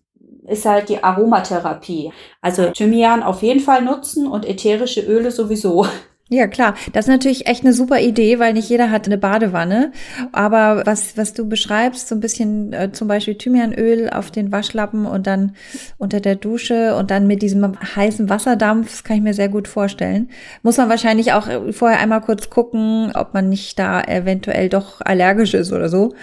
ist 0.48 0.66
halt 0.66 0.88
die 0.88 1.05
Aromatherapie. 1.05 2.12
Also 2.40 2.70
Thymian 2.70 3.22
auf 3.22 3.42
jeden 3.42 3.61
Fall 3.61 3.83
nutzen 3.83 4.26
und 4.26 4.44
ätherische 4.44 5.03
Öle 5.03 5.31
sowieso. 5.31 5.87
Ja, 6.33 6.47
klar. 6.47 6.75
Das 6.93 7.07
ist 7.07 7.11
natürlich 7.11 7.49
echt 7.49 7.64
eine 7.64 7.73
super 7.73 7.99
Idee, 7.99 8.38
weil 8.38 8.53
nicht 8.53 8.69
jeder 8.69 8.93
hat 8.93 9.07
eine 9.07 9.19
Badewanne. 9.19 9.90
Aber 10.31 10.83
was, 10.87 11.16
was 11.16 11.33
du 11.33 11.49
beschreibst, 11.49 12.07
so 12.07 12.14
ein 12.14 12.21
bisschen 12.21 12.73
äh, 12.73 12.93
zum 12.93 13.09
Beispiel 13.09 13.35
Thymianöl 13.35 14.09
auf 14.09 14.31
den 14.31 14.53
Waschlappen 14.53 15.07
und 15.07 15.27
dann 15.27 15.57
unter 15.99 16.21
der 16.21 16.37
Dusche 16.37 16.95
und 16.95 17.11
dann 17.11 17.27
mit 17.27 17.43
diesem 17.43 17.77
heißen 17.97 18.29
Wasserdampf, 18.29 18.90
das 18.93 19.03
kann 19.03 19.16
ich 19.16 19.23
mir 19.25 19.35
sehr 19.35 19.49
gut 19.49 19.66
vorstellen. 19.66 20.31
Muss 20.62 20.77
man 20.77 20.88
wahrscheinlich 20.88 21.33
auch 21.33 21.49
vorher 21.73 21.99
einmal 21.99 22.21
kurz 22.21 22.49
gucken, 22.49 23.11
ob 23.12 23.35
man 23.35 23.49
nicht 23.49 23.77
da 23.77 24.01
eventuell 24.01 24.69
doch 24.69 25.01
allergisch 25.01 25.55
ist 25.55 25.73
oder 25.73 25.88
so. 25.88 26.14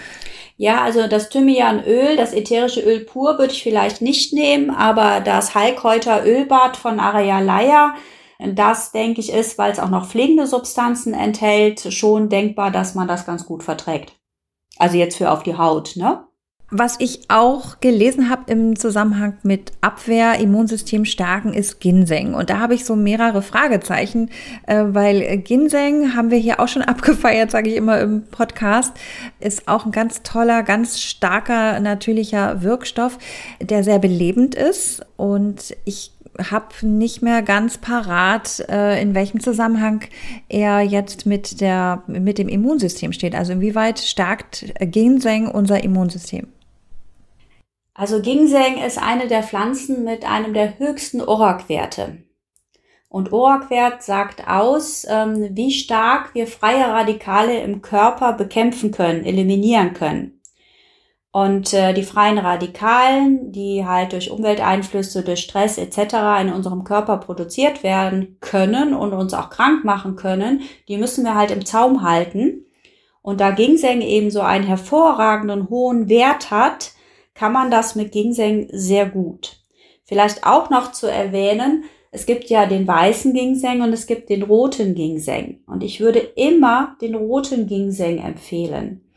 Ja, 0.56 0.80
also 0.82 1.06
das 1.06 1.28
Thymianöl, 1.28 2.16
das 2.16 2.32
ätherische 2.32 2.80
Öl 2.80 3.00
pur 3.00 3.38
würde 3.38 3.52
ich 3.52 3.62
vielleicht 3.62 4.00
nicht 4.00 4.32
nehmen, 4.32 4.70
aber 4.70 5.20
das 5.20 5.54
Heilkräuterölbad 5.54 6.78
von 6.78 6.98
Arealaya, 6.98 7.94
das, 8.38 8.92
denke 8.92 9.20
ich, 9.20 9.32
ist, 9.32 9.58
weil 9.58 9.72
es 9.72 9.80
auch 9.80 9.90
noch 9.90 10.08
pflegende 10.08 10.46
Substanzen 10.46 11.12
enthält, 11.12 11.92
schon 11.92 12.28
denkbar, 12.28 12.70
dass 12.70 12.94
man 12.94 13.08
das 13.08 13.26
ganz 13.26 13.46
gut 13.46 13.62
verträgt. 13.62 14.12
Also 14.78 14.96
jetzt 14.96 15.16
für 15.16 15.30
auf 15.30 15.42
die 15.42 15.56
Haut, 15.56 15.96
ne? 15.96 16.24
Was 16.70 16.96
ich 16.98 17.30
auch 17.30 17.80
gelesen 17.80 18.28
habe 18.28 18.52
im 18.52 18.78
Zusammenhang 18.78 19.38
mit 19.42 19.72
Abwehr, 19.80 20.38
Immunsystem 20.38 21.06
stärken, 21.06 21.54
ist 21.54 21.80
Ginseng. 21.80 22.34
Und 22.34 22.50
da 22.50 22.58
habe 22.58 22.74
ich 22.74 22.84
so 22.84 22.94
mehrere 22.94 23.40
Fragezeichen, 23.40 24.30
äh, 24.66 24.84
weil 24.88 25.38
Ginseng 25.38 26.14
haben 26.14 26.30
wir 26.30 26.36
hier 26.36 26.60
auch 26.60 26.68
schon 26.68 26.82
abgefeiert, 26.82 27.50
sage 27.50 27.70
ich 27.70 27.76
immer 27.76 27.98
im 28.00 28.24
Podcast, 28.26 28.92
ist 29.40 29.66
auch 29.66 29.86
ein 29.86 29.92
ganz 29.92 30.22
toller, 30.22 30.62
ganz 30.62 31.00
starker, 31.00 31.80
natürlicher 31.80 32.62
Wirkstoff, 32.62 33.16
der 33.62 33.82
sehr 33.82 33.98
belebend 33.98 34.54
ist. 34.54 35.00
Und 35.16 35.74
ich 35.86 36.12
habe 36.50 36.86
nicht 36.86 37.22
mehr 37.22 37.42
ganz 37.42 37.78
parat, 37.78 38.60
äh, 38.68 39.00
in 39.00 39.14
welchem 39.14 39.40
Zusammenhang 39.40 40.04
er 40.48 40.80
jetzt 40.80 41.26
mit, 41.26 41.60
der, 41.60 42.02
mit 42.06 42.38
dem 42.38 42.48
Immunsystem 42.48 43.12
steht. 43.12 43.34
Also 43.34 43.52
inwieweit 43.52 43.98
stärkt 43.98 44.72
Ginseng 44.80 45.48
unser 45.48 45.82
Immunsystem? 45.82 46.48
Also 47.94 48.22
Ginseng 48.22 48.78
ist 48.86 48.96
eine 48.96 49.26
der 49.26 49.42
Pflanzen 49.42 50.04
mit 50.04 50.24
einem 50.24 50.54
der 50.54 50.78
höchsten 50.78 51.20
ORAC-Werte. 51.20 52.18
Und 53.08 53.32
ORAC-Wert 53.32 54.02
sagt 54.02 54.46
aus, 54.46 55.06
ähm, 55.08 55.48
wie 55.52 55.72
stark 55.72 56.34
wir 56.34 56.46
freie 56.46 56.84
Radikale 56.84 57.60
im 57.60 57.82
Körper 57.82 58.34
bekämpfen 58.34 58.92
können, 58.92 59.24
eliminieren 59.24 59.94
können. 59.94 60.37
Und 61.30 61.74
äh, 61.74 61.92
die 61.92 62.04
freien 62.04 62.38
Radikalen, 62.38 63.52
die 63.52 63.84
halt 63.86 64.12
durch 64.12 64.30
Umwelteinflüsse, 64.30 65.22
durch 65.22 65.40
Stress 65.40 65.76
etc. 65.76 66.14
in 66.40 66.52
unserem 66.52 66.84
Körper 66.84 67.18
produziert 67.18 67.82
werden 67.82 68.38
können 68.40 68.94
und 68.94 69.12
uns 69.12 69.34
auch 69.34 69.50
krank 69.50 69.84
machen 69.84 70.16
können, 70.16 70.62
die 70.88 70.96
müssen 70.96 71.24
wir 71.24 71.34
halt 71.34 71.50
im 71.50 71.66
Zaum 71.66 72.02
halten. 72.02 72.64
Und 73.20 73.40
da 73.40 73.50
Ginseng 73.50 74.00
eben 74.00 74.30
so 74.30 74.40
einen 74.40 74.64
hervorragenden 74.64 75.68
hohen 75.68 76.08
Wert 76.08 76.50
hat, 76.50 76.92
kann 77.34 77.52
man 77.52 77.70
das 77.70 77.94
mit 77.94 78.10
Ginseng 78.10 78.68
sehr 78.72 79.06
gut. 79.06 79.58
Vielleicht 80.04 80.46
auch 80.46 80.70
noch 80.70 80.92
zu 80.92 81.06
erwähnen, 81.06 81.84
es 82.10 82.24
gibt 82.24 82.48
ja 82.48 82.64
den 82.64 82.88
weißen 82.88 83.34
Ginseng 83.34 83.82
und 83.82 83.92
es 83.92 84.06
gibt 84.06 84.30
den 84.30 84.42
roten 84.42 84.94
Ginseng. 84.94 85.60
Und 85.66 85.84
ich 85.84 86.00
würde 86.00 86.20
immer 86.20 86.96
den 87.02 87.14
roten 87.14 87.66
Ginseng 87.66 88.18
empfehlen. 88.18 89.07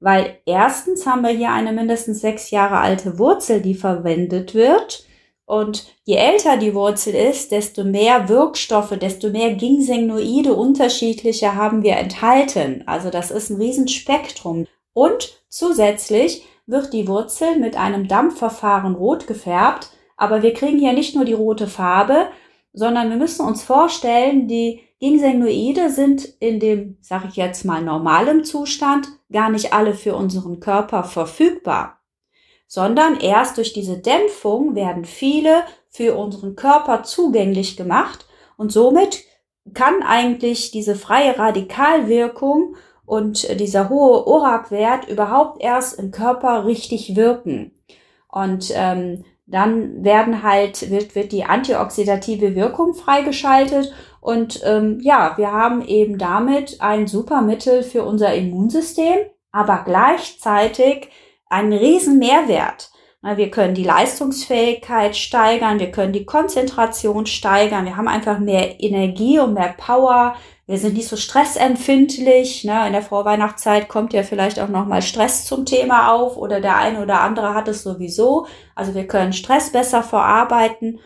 Weil 0.00 0.38
erstens 0.46 1.06
haben 1.06 1.22
wir 1.22 1.30
hier 1.30 1.50
eine 1.50 1.72
mindestens 1.72 2.20
sechs 2.20 2.50
Jahre 2.50 2.78
alte 2.78 3.18
Wurzel, 3.18 3.60
die 3.60 3.74
verwendet 3.74 4.54
wird. 4.54 5.04
Und 5.44 5.86
je 6.04 6.16
älter 6.16 6.56
die 6.56 6.74
Wurzel 6.74 7.14
ist, 7.14 7.52
desto 7.52 7.82
mehr 7.82 8.28
Wirkstoffe, 8.28 8.96
desto 8.98 9.30
mehr 9.30 9.54
Ginsengnoide 9.54 10.52
unterschiedliche 10.54 11.54
haben 11.54 11.82
wir 11.82 11.96
enthalten. 11.96 12.84
Also 12.86 13.10
das 13.10 13.30
ist 13.30 13.50
ein 13.50 13.56
Riesenspektrum. 13.56 14.66
Und 14.92 15.42
zusätzlich 15.48 16.44
wird 16.66 16.92
die 16.92 17.08
Wurzel 17.08 17.58
mit 17.58 17.76
einem 17.76 18.08
Dampfverfahren 18.08 18.94
rot 18.94 19.26
gefärbt. 19.26 19.90
Aber 20.16 20.42
wir 20.42 20.52
kriegen 20.52 20.78
hier 20.78 20.92
nicht 20.92 21.14
nur 21.14 21.24
die 21.24 21.32
rote 21.32 21.66
Farbe, 21.66 22.26
sondern 22.72 23.08
wir 23.08 23.16
müssen 23.16 23.46
uns 23.46 23.62
vorstellen, 23.62 24.48
die 24.48 24.80
Ginsengnoide 25.00 25.90
sind 25.90 26.24
in 26.40 26.58
dem, 26.58 26.98
sag 27.00 27.24
ich 27.28 27.36
jetzt 27.36 27.64
mal, 27.64 27.82
normalem 27.82 28.44
Zustand 28.44 29.08
gar 29.30 29.48
nicht 29.48 29.72
alle 29.72 29.94
für 29.94 30.16
unseren 30.16 30.58
Körper 30.60 31.04
verfügbar, 31.04 32.00
sondern 32.66 33.20
erst 33.20 33.58
durch 33.58 33.72
diese 33.72 33.98
Dämpfung 33.98 34.74
werden 34.74 35.04
viele 35.04 35.62
für 35.88 36.16
unseren 36.16 36.56
Körper 36.56 37.04
zugänglich 37.04 37.76
gemacht 37.76 38.26
und 38.56 38.72
somit 38.72 39.24
kann 39.74 40.02
eigentlich 40.02 40.70
diese 40.70 40.94
freie 40.94 41.38
Radikalwirkung 41.38 42.76
und 43.04 43.58
dieser 43.58 43.88
hohe 43.88 44.26
ORAC-Wert 44.26 45.08
überhaupt 45.08 45.62
erst 45.62 45.98
im 45.98 46.10
Körper 46.10 46.66
richtig 46.66 47.16
wirken. 47.16 47.72
Und 48.30 48.70
ähm, 48.74 49.24
dann 49.50 50.04
werden 50.04 50.42
halt, 50.42 50.90
wird, 50.90 51.14
wird 51.14 51.32
die 51.32 51.44
antioxidative 51.44 52.54
Wirkung 52.54 52.94
freigeschaltet 52.94 53.92
und 54.20 54.60
ähm, 54.64 54.98
ja, 55.00 55.34
wir 55.36 55.52
haben 55.52 55.82
eben 55.86 56.18
damit 56.18 56.80
ein 56.80 57.06
super 57.06 57.40
Mittel 57.40 57.82
für 57.82 58.04
unser 58.04 58.34
Immunsystem, 58.34 59.18
aber 59.52 59.82
gleichzeitig 59.84 61.08
einen 61.48 61.72
riesen 61.72 62.18
Mehrwert. 62.18 62.90
Wir 63.20 63.50
können 63.50 63.74
die 63.74 63.84
Leistungsfähigkeit 63.84 65.16
steigern, 65.16 65.80
wir 65.80 65.90
können 65.90 66.12
die 66.12 66.24
Konzentration 66.24 67.26
steigern, 67.26 67.84
wir 67.84 67.96
haben 67.96 68.06
einfach 68.06 68.38
mehr 68.38 68.80
Energie 68.80 69.40
und 69.40 69.54
mehr 69.54 69.74
Power, 69.76 70.36
wir 70.66 70.78
sind 70.78 70.94
nicht 70.94 71.08
so 71.08 71.16
stressempfindlich. 71.16 72.64
Ne? 72.64 72.86
In 72.86 72.92
der 72.92 73.02
Vorweihnachtszeit 73.02 73.88
kommt 73.88 74.12
ja 74.12 74.22
vielleicht 74.22 74.60
auch 74.60 74.68
nochmal 74.68 75.02
Stress 75.02 75.46
zum 75.46 75.64
Thema 75.64 76.12
auf 76.12 76.36
oder 76.36 76.60
der 76.60 76.76
eine 76.76 77.02
oder 77.02 77.22
andere 77.22 77.54
hat 77.54 77.68
es 77.68 77.82
sowieso. 77.82 78.46
Also 78.74 78.94
wir 78.94 79.06
können 79.06 79.32
Stress 79.32 79.72
besser 79.72 80.02
verarbeiten 80.02 81.00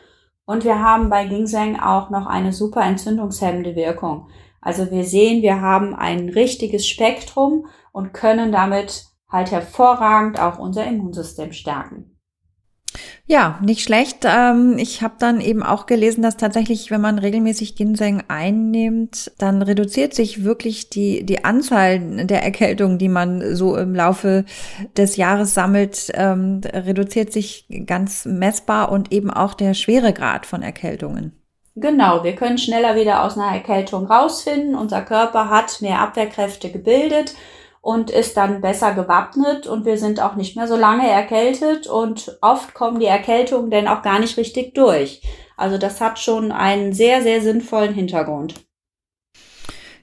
und 0.44 0.64
wir 0.64 0.81
haben 0.81 1.09
bei 1.09 1.27
Ginseng 1.27 1.79
auch 1.79 2.11
noch 2.11 2.27
eine 2.27 2.53
super 2.53 2.83
entzündungshemmende 2.83 3.77
Wirkung. 3.77 4.29
Also 4.61 4.90
wir 4.90 5.05
sehen, 5.05 5.42
wir 5.42 5.61
haben 5.61 5.94
ein 5.94 6.29
richtiges 6.29 6.87
Spektrum 6.87 7.66
und 7.92 8.12
können 8.12 8.51
damit 8.51 9.12
halt 9.33 9.51
hervorragend 9.51 10.38
auch 10.38 10.59
unser 10.59 10.87
Immunsystem 10.87 11.53
stärken. 11.53 12.12
Ja, 13.25 13.59
nicht 13.62 13.83
schlecht. 13.83 14.25
Ähm, 14.25 14.77
ich 14.79 15.01
habe 15.01 15.14
dann 15.18 15.40
eben 15.40 15.62
auch 15.62 15.87
gelesen, 15.87 16.23
dass 16.23 16.37
tatsächlich, 16.37 16.90
wenn 16.90 17.01
man 17.01 17.18
regelmäßig 17.18 17.77
Ginseng 17.77 18.23
einnimmt, 18.29 19.33
dann 19.38 19.62
reduziert 19.62 20.12
sich 20.12 20.45
wirklich 20.45 20.90
die, 20.90 21.25
die 21.25 21.45
Anzahl 21.45 22.27
der 22.27 22.42
Erkältungen, 22.42 22.99
die 22.99 23.09
man 23.09 23.55
so 23.55 23.77
im 23.77 23.95
Laufe 23.95 24.45
des 24.97 25.16
Jahres 25.16 25.55
sammelt, 25.55 26.11
ähm, 26.14 26.61
reduziert 26.73 27.33
sich 27.33 27.66
ganz 27.87 28.27
messbar 28.27 28.92
und 28.92 29.12
eben 29.12 29.31
auch 29.31 29.55
der 29.55 29.75
Schweregrad 29.75 30.45
von 30.45 30.62
Erkältungen. 30.62 31.33
Genau, 31.75 32.23
wir 32.25 32.35
können 32.35 32.59
schneller 32.59 32.97
wieder 32.97 33.25
aus 33.25 33.38
einer 33.38 33.55
Erkältung 33.55 34.05
rausfinden. 34.05 34.75
Unser 34.75 35.01
Körper 35.01 35.49
hat 35.49 35.81
mehr 35.81 36.01
Abwehrkräfte 36.01 36.71
gebildet 36.71 37.35
und 37.83 38.11
ist 38.11 38.37
dann 38.37 38.61
besser 38.61 38.95
gewappnet 38.95 39.66
und 39.66 39.85
wir 39.85 39.99
sind 39.99 40.21
auch 40.21 40.37
nicht 40.37 40.57
mehr 40.57 40.68
so 40.68 40.77
lange 40.77 41.11
erkältet 41.11 41.88
und 41.88 42.38
oft 42.40 42.73
kommen 42.75 43.01
die 43.01 43.07
Erkältungen 43.07 43.71
dann 43.71 43.88
auch 43.88 44.03
gar 44.03 44.21
nicht 44.21 44.38
richtig 44.38 44.73
durch. 44.75 45.21
Also 45.57 45.77
das 45.79 46.01
hat 46.01 46.18
schon 46.18 46.53
einen 46.53 46.92
sehr, 46.92 47.23
sehr 47.23 47.42
sinnvollen 47.42 47.92
Hintergrund. 47.92 48.55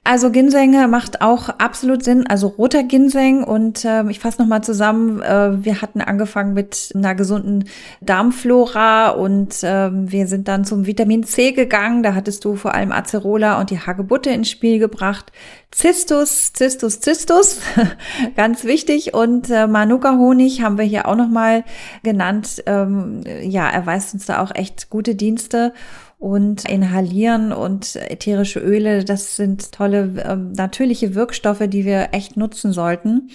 Also 0.02 0.30
Ginseng 0.30 0.88
macht 0.88 1.20
auch 1.20 1.50
absolut 1.50 2.02
Sinn, 2.02 2.26
also 2.26 2.46
roter 2.48 2.82
Ginseng 2.82 3.44
und 3.44 3.84
äh, 3.84 4.08
ich 4.08 4.18
fasse 4.18 4.40
nochmal 4.40 4.64
zusammen, 4.64 5.20
äh, 5.20 5.62
wir 5.62 5.82
hatten 5.82 6.00
angefangen 6.00 6.54
mit 6.54 6.90
einer 6.94 7.14
gesunden 7.14 7.64
Darmflora 8.00 9.10
und 9.10 9.62
äh, 9.62 9.90
wir 9.92 10.26
sind 10.26 10.48
dann 10.48 10.64
zum 10.64 10.86
Vitamin 10.86 11.24
C 11.24 11.52
gegangen, 11.52 12.02
da 12.02 12.14
hattest 12.14 12.46
du 12.46 12.56
vor 12.56 12.74
allem 12.74 12.92
Acerola 12.92 13.60
und 13.60 13.68
die 13.70 13.78
Hagebutte 13.78 14.30
ins 14.30 14.48
Spiel 14.48 14.78
gebracht. 14.78 15.32
Zistus, 15.70 16.52
Zistus, 16.54 17.00
Zistus, 17.00 17.60
ganz 18.36 18.64
wichtig. 18.64 19.14
Und 19.14 19.50
äh, 19.50 19.66
Manuka-Honig 19.66 20.62
haben 20.62 20.78
wir 20.78 20.84
hier 20.84 21.06
auch 21.06 21.14
nochmal 21.14 21.62
genannt, 22.02 22.62
ähm, 22.66 23.22
ja, 23.42 23.68
erweist 23.68 24.14
uns 24.14 24.26
da 24.26 24.42
auch 24.42 24.52
echt 24.54 24.90
gute 24.90 25.14
Dienste 25.14 25.72
und 26.20 26.68
inhalieren 26.68 27.50
und 27.50 27.96
ätherische 27.96 28.60
Öle, 28.60 29.04
das 29.04 29.36
sind 29.36 29.72
tolle 29.72 30.22
ähm, 30.22 30.52
natürliche 30.52 31.14
Wirkstoffe, 31.14 31.66
die 31.66 31.86
wir 31.86 32.10
echt 32.12 32.36
nutzen 32.36 32.72
sollten. 32.72 33.30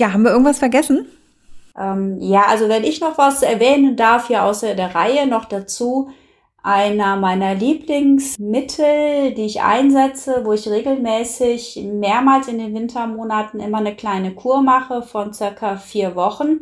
Ja, 0.00 0.14
haben 0.14 0.24
wir 0.24 0.30
irgendwas 0.30 0.58
vergessen? 0.58 1.06
Ähm, 1.78 2.16
ja, 2.20 2.46
also 2.48 2.70
wenn 2.70 2.84
ich 2.84 3.02
noch 3.02 3.18
was 3.18 3.42
erwähnen 3.42 3.96
darf, 3.96 4.30
ja 4.30 4.48
außer 4.48 4.74
der 4.74 4.94
Reihe 4.94 5.26
noch 5.26 5.44
dazu, 5.44 6.08
einer 6.62 7.16
meiner 7.16 7.54
Lieblingsmittel, 7.54 9.34
die 9.34 9.44
ich 9.44 9.60
einsetze, 9.60 10.40
wo 10.44 10.54
ich 10.54 10.66
regelmäßig 10.66 11.82
mehrmals 11.92 12.48
in 12.48 12.56
den 12.56 12.74
Wintermonaten 12.74 13.60
immer 13.60 13.78
eine 13.78 13.94
kleine 13.94 14.34
Kur 14.34 14.62
mache 14.62 15.02
von 15.02 15.34
circa 15.34 15.76
vier 15.76 16.16
Wochen, 16.16 16.60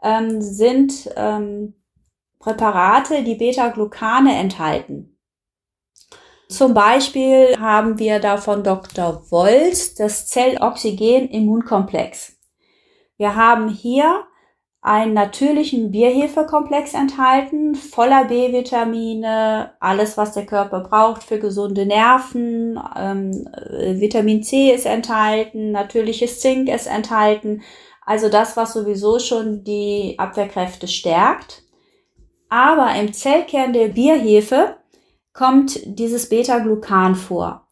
ähm, 0.00 0.40
sind 0.40 1.10
ähm, 1.16 1.74
Präparate, 2.42 3.22
die 3.22 3.36
Beta-Glucane 3.36 4.36
enthalten. 4.36 5.16
Zum 6.48 6.74
Beispiel 6.74 7.56
haben 7.58 7.98
wir 7.98 8.18
da 8.18 8.36
von 8.36 8.62
Dr. 8.62 9.24
Wolz 9.30 9.94
das 9.94 10.26
Zelloxygen-Immunkomplex. 10.26 12.36
Wir 13.16 13.36
haben 13.36 13.68
hier 13.68 14.26
einen 14.82 15.14
natürlichen 15.14 15.92
Bierhefekomplex 15.92 16.94
enthalten, 16.94 17.76
voller 17.76 18.24
B-Vitamine, 18.24 19.74
alles, 19.78 20.16
was 20.16 20.32
der 20.32 20.44
Körper 20.44 20.80
braucht 20.80 21.22
für 21.22 21.38
gesunde 21.38 21.86
Nerven. 21.86 22.80
Ähm, 22.96 23.48
äh, 23.54 24.00
Vitamin 24.00 24.42
C 24.42 24.72
ist 24.72 24.86
enthalten, 24.86 25.70
natürliches 25.70 26.40
Zink 26.40 26.68
ist 26.68 26.88
enthalten. 26.88 27.62
Also 28.04 28.28
das, 28.28 28.56
was 28.56 28.72
sowieso 28.72 29.20
schon 29.20 29.62
die 29.62 30.16
Abwehrkräfte 30.18 30.88
stärkt. 30.88 31.61
Aber 32.52 32.94
im 32.96 33.14
Zellkern 33.14 33.72
der 33.72 33.88
Bierhefe 33.88 34.76
kommt 35.32 35.80
dieses 35.86 36.28
Beta-Glucan 36.28 37.14
vor. 37.14 37.66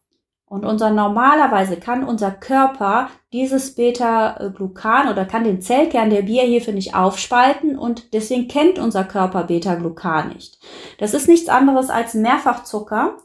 Und 0.45 0.65
unser 0.65 0.89
normalerweise 0.89 1.77
kann 1.77 2.03
unser 2.03 2.31
Körper 2.31 3.09
dieses 3.31 3.75
Beta-Glucan 3.75 5.09
oder 5.09 5.25
kann 5.25 5.43
den 5.43 5.61
Zellkern 5.61 6.09
der 6.09 6.23
Bierhefe 6.23 6.73
nicht 6.73 6.95
aufspalten 6.95 7.77
und 7.77 8.11
deswegen 8.15 8.47
kennt 8.47 8.79
unser 8.79 9.03
Körper 9.03 9.43
Beta-Glucan 9.43 10.29
nicht. 10.29 10.57
Das 10.97 11.13
ist 11.13 11.27
nichts 11.27 11.47
anderes 11.47 11.91
als 11.91 12.15
Mehrfachzucker, 12.15 13.17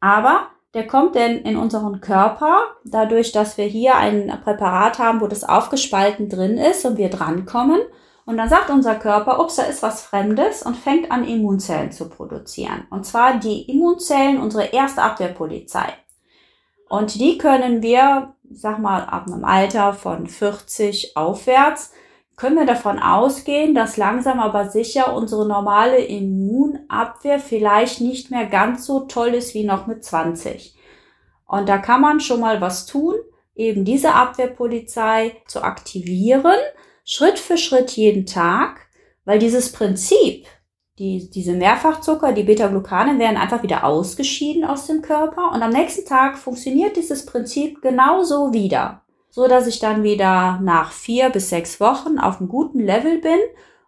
aber 0.00 0.48
der 0.74 0.88
kommt 0.88 1.14
denn 1.14 1.38
in 1.42 1.56
unseren 1.56 2.00
Körper 2.00 2.62
dadurch, 2.84 3.30
dass 3.30 3.58
wir 3.58 3.66
hier 3.66 3.94
ein 3.94 4.40
Präparat 4.42 4.98
haben, 4.98 5.20
wo 5.20 5.28
das 5.28 5.44
aufgespalten 5.44 6.28
drin 6.28 6.58
ist 6.58 6.84
und 6.84 6.98
wir 6.98 7.10
drankommen 7.10 7.78
und 8.30 8.36
dann 8.36 8.48
sagt 8.48 8.70
unser 8.70 8.94
Körper, 8.94 9.40
ups, 9.40 9.56
da 9.56 9.64
ist 9.64 9.82
was 9.82 10.02
Fremdes 10.02 10.62
und 10.62 10.76
fängt 10.76 11.10
an, 11.10 11.26
Immunzellen 11.26 11.90
zu 11.90 12.08
produzieren. 12.08 12.86
Und 12.88 13.04
zwar 13.04 13.38
die 13.38 13.62
Immunzellen, 13.62 14.40
unsere 14.40 14.66
erste 14.66 15.02
Abwehrpolizei. 15.02 15.88
Und 16.88 17.16
die 17.16 17.38
können 17.38 17.82
wir, 17.82 18.34
sag 18.48 18.78
mal, 18.78 19.02
ab 19.02 19.26
einem 19.26 19.44
Alter 19.44 19.94
von 19.94 20.28
40 20.28 21.16
aufwärts, 21.16 21.92
können 22.36 22.54
wir 22.54 22.66
davon 22.66 23.00
ausgehen, 23.00 23.74
dass 23.74 23.96
langsam 23.96 24.38
aber 24.38 24.68
sicher 24.68 25.12
unsere 25.12 25.44
normale 25.44 25.98
Immunabwehr 25.98 27.40
vielleicht 27.40 28.00
nicht 28.00 28.30
mehr 28.30 28.46
ganz 28.46 28.86
so 28.86 29.00
toll 29.00 29.30
ist 29.30 29.54
wie 29.54 29.64
noch 29.64 29.88
mit 29.88 30.04
20. 30.04 30.78
Und 31.46 31.68
da 31.68 31.78
kann 31.78 32.00
man 32.00 32.20
schon 32.20 32.38
mal 32.38 32.60
was 32.60 32.86
tun, 32.86 33.16
eben 33.56 33.84
diese 33.84 34.14
Abwehrpolizei 34.14 35.42
zu 35.48 35.64
aktivieren 35.64 36.54
Schritt 37.12 37.40
für 37.40 37.58
Schritt 37.58 37.90
jeden 37.96 38.24
Tag, 38.24 38.86
weil 39.24 39.40
dieses 39.40 39.72
Prinzip, 39.72 40.46
die, 40.96 41.28
diese 41.28 41.54
Mehrfachzucker, 41.54 42.32
die 42.32 42.44
Beta-Glucane 42.44 43.18
werden 43.18 43.36
einfach 43.36 43.64
wieder 43.64 43.82
ausgeschieden 43.82 44.64
aus 44.64 44.86
dem 44.86 45.02
Körper 45.02 45.50
und 45.52 45.60
am 45.60 45.72
nächsten 45.72 46.06
Tag 46.06 46.38
funktioniert 46.38 46.96
dieses 46.96 47.26
Prinzip 47.26 47.82
genauso 47.82 48.52
wieder, 48.52 49.02
so 49.28 49.48
dass 49.48 49.66
ich 49.66 49.80
dann 49.80 50.04
wieder 50.04 50.60
nach 50.62 50.92
vier 50.92 51.30
bis 51.30 51.50
sechs 51.50 51.80
Wochen 51.80 52.20
auf 52.20 52.38
einem 52.38 52.48
guten 52.48 52.78
Level 52.78 53.18
bin 53.18 53.40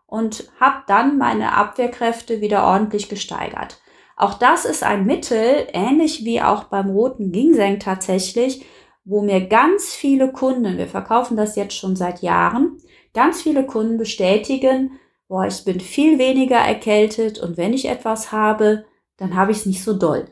und 0.06 0.50
habe 0.58 0.82
dann 0.88 1.16
meine 1.16 1.54
Abwehrkräfte 1.54 2.40
wieder 2.40 2.64
ordentlich 2.64 3.08
gesteigert. 3.08 3.80
Auch 4.16 4.34
das 4.34 4.64
ist 4.64 4.82
ein 4.82 5.06
Mittel, 5.06 5.68
ähnlich 5.72 6.24
wie 6.24 6.42
auch 6.42 6.64
beim 6.64 6.90
roten 6.90 7.30
Ginseng 7.30 7.78
tatsächlich, 7.78 8.66
wo 9.04 9.22
mir 9.22 9.46
ganz 9.46 9.94
viele 9.94 10.32
Kunden, 10.32 10.76
wir 10.76 10.88
verkaufen 10.88 11.36
das 11.36 11.54
jetzt 11.54 11.76
schon 11.76 11.94
seit 11.94 12.20
Jahren, 12.20 12.78
Ganz 13.14 13.42
viele 13.42 13.66
Kunden 13.66 13.98
bestätigen, 13.98 14.98
boah, 15.28 15.46
ich 15.46 15.64
bin 15.64 15.80
viel 15.80 16.18
weniger 16.18 16.56
erkältet 16.56 17.38
und 17.38 17.56
wenn 17.56 17.72
ich 17.72 17.88
etwas 17.88 18.32
habe, 18.32 18.84
dann 19.16 19.36
habe 19.36 19.52
ich 19.52 19.58
es 19.58 19.66
nicht 19.66 19.82
so 19.82 19.94
doll. 19.94 20.26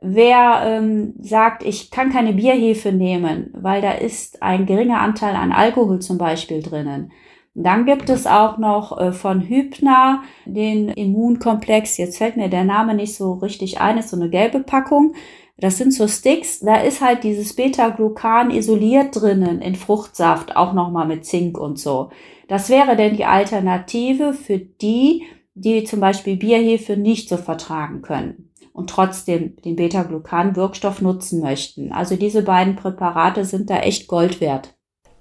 Wer 0.00 0.62
ähm, 0.64 1.14
sagt, 1.20 1.64
ich 1.64 1.90
kann 1.90 2.12
keine 2.12 2.32
Bierhefe 2.32 2.92
nehmen, 2.92 3.50
weil 3.54 3.80
da 3.80 3.92
ist 3.92 4.42
ein 4.42 4.66
geringer 4.66 5.00
Anteil 5.00 5.34
an 5.34 5.52
Alkohol 5.52 6.00
zum 6.00 6.18
Beispiel 6.18 6.62
drinnen. 6.62 7.12
Dann 7.54 7.86
gibt 7.86 8.10
es 8.10 8.26
auch 8.26 8.58
noch 8.58 8.98
äh, 8.98 9.12
von 9.12 9.40
Hübner 9.40 10.22
den 10.44 10.90
Immunkomplex. 10.90 11.96
Jetzt 11.96 12.18
fällt 12.18 12.36
mir 12.36 12.50
der 12.50 12.64
Name 12.64 12.94
nicht 12.94 13.14
so 13.14 13.32
richtig 13.32 13.80
ein, 13.80 13.96
ist 13.96 14.10
so 14.10 14.16
eine 14.16 14.28
gelbe 14.28 14.60
Packung. 14.60 15.14
Das 15.58 15.78
sind 15.78 15.94
so 15.94 16.06
Sticks, 16.06 16.60
da 16.60 16.76
ist 16.76 17.00
halt 17.00 17.24
dieses 17.24 17.56
Beta-Glucan 17.56 18.50
isoliert 18.50 19.16
drinnen 19.16 19.62
in 19.62 19.74
Fruchtsaft, 19.74 20.54
auch 20.54 20.74
nochmal 20.74 21.06
mit 21.06 21.24
Zink 21.24 21.58
und 21.58 21.78
so. 21.78 22.10
Das 22.46 22.68
wäre 22.68 22.94
denn 22.94 23.16
die 23.16 23.24
Alternative 23.24 24.34
für 24.34 24.58
die, 24.58 25.24
die 25.54 25.84
zum 25.84 26.00
Beispiel 26.00 26.36
Bierhefe 26.36 26.98
nicht 26.98 27.30
so 27.30 27.38
vertragen 27.38 28.02
können 28.02 28.50
und 28.74 28.90
trotzdem 28.90 29.56
den 29.64 29.76
Beta-Glucan-Wirkstoff 29.76 31.00
nutzen 31.00 31.40
möchten. 31.40 31.90
Also 31.90 32.16
diese 32.16 32.42
beiden 32.42 32.76
Präparate 32.76 33.46
sind 33.46 33.70
da 33.70 33.78
echt 33.78 34.06
Gold 34.06 34.42
wert. 34.42 34.74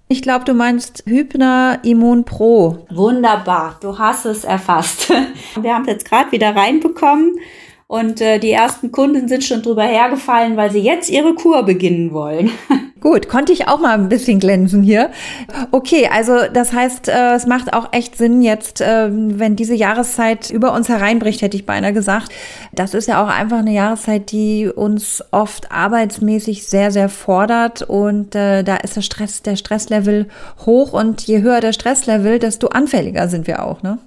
Ich 0.10 0.22
glaube, 0.22 0.44
du 0.44 0.54
meinst 0.54 1.04
Hypner 1.08 1.80
Immun 1.84 2.26
Pro. 2.26 2.86
Wunderbar, 2.92 3.78
du 3.80 3.98
hast 3.98 4.26
es 4.26 4.44
erfasst. 4.44 5.10
Wir 5.62 5.74
haben 5.74 5.84
es 5.84 5.88
jetzt 5.88 6.10
gerade 6.10 6.32
wieder 6.34 6.54
reinbekommen. 6.54 7.40
Und 7.88 8.20
äh, 8.20 8.40
die 8.40 8.52
ersten 8.52 8.92
Kunden 8.92 9.28
sind 9.28 9.44
schon 9.44 9.62
drüber 9.62 9.84
hergefallen, 9.84 10.58
weil 10.58 10.72
sie 10.72 10.80
jetzt 10.80 11.10
ihre 11.10 11.36
Kur 11.36 11.64
beginnen 11.64 12.14
wollen. 12.14 12.50
Gut, 13.00 13.30
konnte 13.30 13.54
ich 13.54 13.68
auch 13.68 13.80
mal 13.80 13.94
ein 13.94 14.10
bisschen 14.10 14.40
glänzen 14.40 14.82
hier. 14.82 15.12
Okay, 15.70 16.10
also 16.12 16.48
das 16.52 16.74
heißt, 16.74 17.08
äh, 17.08 17.36
es 17.36 17.46
macht 17.46 17.74
auch 17.74 17.94
echt 17.94 18.18
Sinn 18.18 18.42
jetzt, 18.42 18.82
äh, 18.82 19.10
wenn 19.12 19.56
diese 19.56 19.76
Jahreszeit 19.76 20.50
über 20.50 20.74
uns 20.74 20.90
hereinbricht, 20.90 21.44
hätte 21.44 21.56
ich 21.56 21.68
beinahe 21.68 21.94
gesagt. 21.94 22.30
Das 22.74 22.96
ist 22.96 23.08
ja 23.08 23.24
auch 23.24 23.30
einfach 23.30 23.60
eine 23.60 23.74
Jahreszeit, 23.74 24.32
die 24.32 24.68
uns 24.68 25.24
oft 25.30 25.72
arbeitsmäßig 25.72 26.66
sehr, 26.66 26.90
sehr 26.90 27.10
fordert 27.10 27.84
und 27.84 28.34
äh, 28.34 28.64
da 28.64 28.78
ist 28.78 28.96
der 28.96 29.02
Stress, 29.02 29.44
der 29.44 29.58
Stresslevel 29.58 30.28
hoch 30.66 30.92
und 30.92 31.22
je 31.22 31.44
höher 31.44 31.62
der 31.62 31.74
Stresslevel, 31.74 32.40
desto 32.40 32.70
anfälliger 32.70 33.28
sind 33.28 33.46
wir 33.46 33.64
auch, 33.64 33.84
ne? 33.84 34.00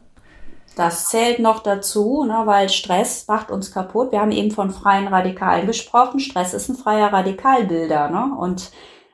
Das 0.78 1.08
zählt 1.08 1.40
noch 1.40 1.58
dazu, 1.58 2.22
ne, 2.24 2.42
weil 2.44 2.68
Stress 2.68 3.26
macht 3.26 3.50
uns 3.50 3.72
kaputt. 3.72 4.12
Wir 4.12 4.20
haben 4.20 4.30
eben 4.30 4.52
von 4.52 4.70
freien 4.70 5.08
Radikalen 5.08 5.66
gesprochen. 5.66 6.20
Stress 6.20 6.54
ist 6.54 6.68
ein 6.68 6.76
freier 6.76 7.12
Radikalbilder. 7.12 8.08
Ne? 8.10 8.36
Und 8.38 8.70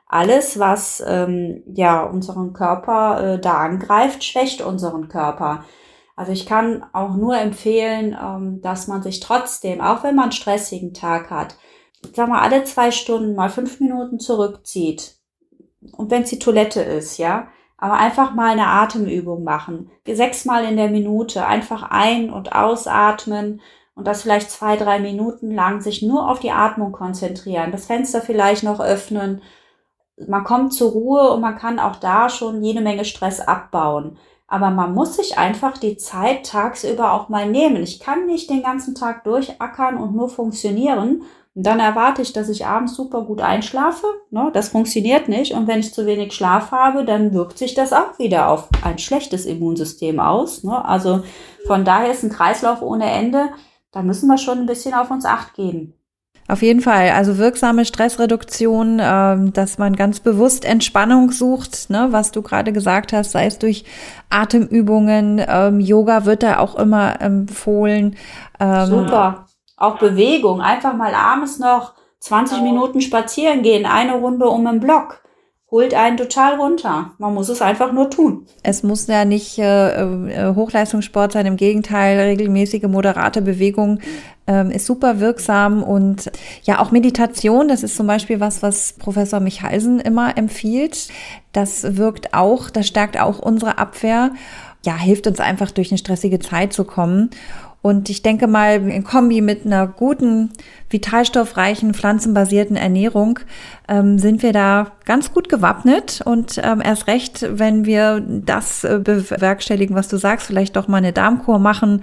alles, 0.06 0.58
was 0.58 1.02
ähm, 1.06 1.62
ja 1.66 2.02
unseren 2.02 2.52
Körper 2.52 3.34
äh, 3.34 3.40
da 3.40 3.54
angreift, 3.54 4.22
schwächt 4.24 4.60
unseren 4.60 5.08
Körper. 5.08 5.64
Also 6.16 6.32
ich 6.32 6.44
kann 6.44 6.84
auch 6.92 7.14
nur 7.14 7.38
empfehlen, 7.38 8.14
ähm, 8.22 8.60
dass 8.60 8.86
man 8.86 9.02
sich 9.02 9.20
trotzdem, 9.20 9.80
auch 9.80 10.04
wenn 10.04 10.16
man 10.16 10.24
einen 10.24 10.32
stressigen 10.32 10.92
Tag 10.92 11.30
hat, 11.30 11.56
sag 12.14 12.28
mal, 12.28 12.42
alle 12.42 12.64
zwei 12.64 12.90
Stunden 12.90 13.34
mal 13.34 13.48
fünf 13.48 13.80
Minuten 13.80 14.20
zurückzieht. 14.20 15.16
Und 15.96 16.10
wenn 16.10 16.24
es 16.24 16.30
die 16.30 16.38
Toilette 16.38 16.82
ist, 16.82 17.16
ja, 17.16 17.48
aber 17.84 17.98
einfach 17.98 18.32
mal 18.32 18.52
eine 18.52 18.66
Atemübung 18.66 19.44
machen. 19.44 19.90
Sechsmal 20.08 20.64
in 20.64 20.78
der 20.78 20.88
Minute 20.88 21.46
einfach 21.46 21.82
ein- 21.90 22.30
und 22.30 22.54
ausatmen 22.54 23.60
und 23.94 24.06
das 24.06 24.22
vielleicht 24.22 24.50
zwei, 24.50 24.78
drei 24.78 25.00
Minuten 25.00 25.54
lang 25.54 25.82
sich 25.82 26.00
nur 26.00 26.30
auf 26.30 26.40
die 26.40 26.50
Atmung 26.50 26.92
konzentrieren. 26.92 27.72
Das 27.72 27.84
Fenster 27.84 28.22
vielleicht 28.22 28.62
noch 28.62 28.80
öffnen. 28.80 29.42
Man 30.16 30.44
kommt 30.44 30.72
zur 30.72 30.92
Ruhe 30.92 31.30
und 31.32 31.42
man 31.42 31.58
kann 31.58 31.78
auch 31.78 31.96
da 31.96 32.30
schon 32.30 32.64
jede 32.64 32.80
Menge 32.80 33.04
Stress 33.04 33.38
abbauen. 33.38 34.16
Aber 34.46 34.70
man 34.70 34.94
muss 34.94 35.16
sich 35.16 35.36
einfach 35.36 35.76
die 35.76 35.98
Zeit 35.98 36.46
tagsüber 36.46 37.12
auch 37.12 37.28
mal 37.28 37.50
nehmen. 37.50 37.82
Ich 37.82 38.00
kann 38.00 38.24
nicht 38.24 38.48
den 38.48 38.62
ganzen 38.62 38.94
Tag 38.94 39.24
durchackern 39.24 39.98
und 39.98 40.16
nur 40.16 40.30
funktionieren. 40.30 41.24
Und 41.54 41.64
dann 41.64 41.78
erwarte 41.78 42.20
ich, 42.20 42.32
dass 42.32 42.48
ich 42.48 42.66
abends 42.66 42.94
super 42.94 43.22
gut 43.22 43.40
einschlafe. 43.40 44.06
Ne? 44.30 44.50
Das 44.52 44.70
funktioniert 44.70 45.28
nicht. 45.28 45.52
Und 45.52 45.68
wenn 45.68 45.80
ich 45.80 45.94
zu 45.94 46.04
wenig 46.04 46.32
Schlaf 46.32 46.72
habe, 46.72 47.04
dann 47.04 47.32
wirkt 47.32 47.58
sich 47.58 47.74
das 47.74 47.92
auch 47.92 48.18
wieder 48.18 48.48
auf 48.48 48.68
ein 48.82 48.98
schlechtes 48.98 49.46
Immunsystem 49.46 50.18
aus. 50.18 50.64
Ne? 50.64 50.84
Also 50.84 51.22
von 51.66 51.84
daher 51.84 52.10
ist 52.10 52.24
ein 52.24 52.30
Kreislauf 52.30 52.82
ohne 52.82 53.08
Ende. 53.08 53.50
Da 53.92 54.02
müssen 54.02 54.26
wir 54.26 54.38
schon 54.38 54.58
ein 54.58 54.66
bisschen 54.66 54.94
auf 54.94 55.12
uns 55.12 55.24
acht 55.24 55.54
geben. 55.54 55.94
Auf 56.46 56.60
jeden 56.60 56.80
Fall. 56.80 57.10
Also 57.10 57.38
wirksame 57.38 57.86
Stressreduktion, 57.86 59.00
ähm, 59.00 59.52
dass 59.52 59.78
man 59.78 59.96
ganz 59.96 60.20
bewusst 60.20 60.64
Entspannung 60.64 61.30
sucht, 61.30 61.88
ne, 61.88 62.08
was 62.10 62.32
du 62.32 62.42
gerade 62.42 62.72
gesagt 62.72 63.14
hast, 63.14 63.30
sei 63.30 63.46
es 63.46 63.58
durch 63.58 63.84
Atemübungen, 64.28 65.40
ähm, 65.46 65.80
Yoga 65.80 66.26
wird 66.26 66.42
da 66.42 66.58
auch 66.58 66.74
immer 66.74 67.20
empfohlen. 67.22 68.16
Ähm, 68.60 68.86
Super. 68.86 69.46
Auch 69.84 69.98
Bewegung. 69.98 70.60
Einfach 70.60 70.94
mal 70.94 71.14
abends 71.14 71.58
noch 71.58 71.94
20 72.20 72.58
genau. 72.58 72.70
Minuten 72.70 73.00
spazieren 73.00 73.62
gehen, 73.62 73.86
eine 73.86 74.14
Runde 74.14 74.48
um 74.48 74.64
den 74.64 74.80
Block 74.80 75.24
holt 75.74 75.92
einen 75.92 76.16
total 76.16 76.54
runter. 76.54 77.10
Man 77.18 77.34
muss 77.34 77.48
es 77.48 77.60
einfach 77.60 77.92
nur 77.92 78.08
tun. 78.08 78.46
Es 78.62 78.84
muss 78.84 79.08
ja 79.08 79.24
nicht 79.24 79.58
äh, 79.58 80.02
äh, 80.02 80.54
Hochleistungssport 80.54 81.32
sein, 81.32 81.46
im 81.46 81.56
Gegenteil, 81.56 82.16
regelmäßige 82.20 82.84
moderate 82.84 83.42
Bewegung 83.42 83.98
ähm, 84.46 84.70
ist 84.70 84.86
super 84.86 85.18
wirksam 85.18 85.82
und 85.82 86.30
ja, 86.62 86.80
auch 86.80 86.92
Meditation, 86.92 87.66
das 87.66 87.82
ist 87.82 87.96
zum 87.96 88.06
Beispiel 88.06 88.38
was, 88.38 88.62
was 88.62 88.92
Professor 88.92 89.40
Michalsen 89.40 89.98
immer 89.98 90.38
empfiehlt. 90.38 91.08
Das 91.50 91.96
wirkt 91.96 92.34
auch, 92.34 92.70
das 92.70 92.86
stärkt 92.86 93.18
auch 93.18 93.40
unsere 93.40 93.78
Abwehr. 93.78 94.30
Ja, 94.86 94.96
hilft 94.96 95.26
uns 95.26 95.40
einfach 95.40 95.72
durch 95.72 95.90
eine 95.90 95.98
stressige 95.98 96.38
Zeit 96.38 96.72
zu 96.72 96.84
kommen. 96.84 97.30
Und 97.84 98.08
ich 98.08 98.22
denke 98.22 98.46
mal, 98.46 98.88
in 98.88 99.04
Kombi 99.04 99.42
mit 99.42 99.66
einer 99.66 99.86
guten, 99.86 100.48
vitalstoffreichen, 100.88 101.92
pflanzenbasierten 101.92 102.76
Ernährung 102.76 103.40
ähm, 103.88 104.18
sind 104.18 104.42
wir 104.42 104.54
da 104.54 104.92
ganz 105.04 105.34
gut 105.34 105.50
gewappnet. 105.50 106.22
Und 106.24 106.58
ähm, 106.64 106.80
erst 106.82 107.08
recht, 107.08 107.44
wenn 107.46 107.84
wir 107.84 108.22
das 108.26 108.84
äh, 108.84 109.00
bewerkstelligen, 109.04 109.94
was 109.94 110.08
du 110.08 110.16
sagst, 110.16 110.46
vielleicht 110.46 110.76
doch 110.76 110.88
mal 110.88 110.96
eine 110.96 111.12
Darmkur 111.12 111.58
machen 111.58 112.02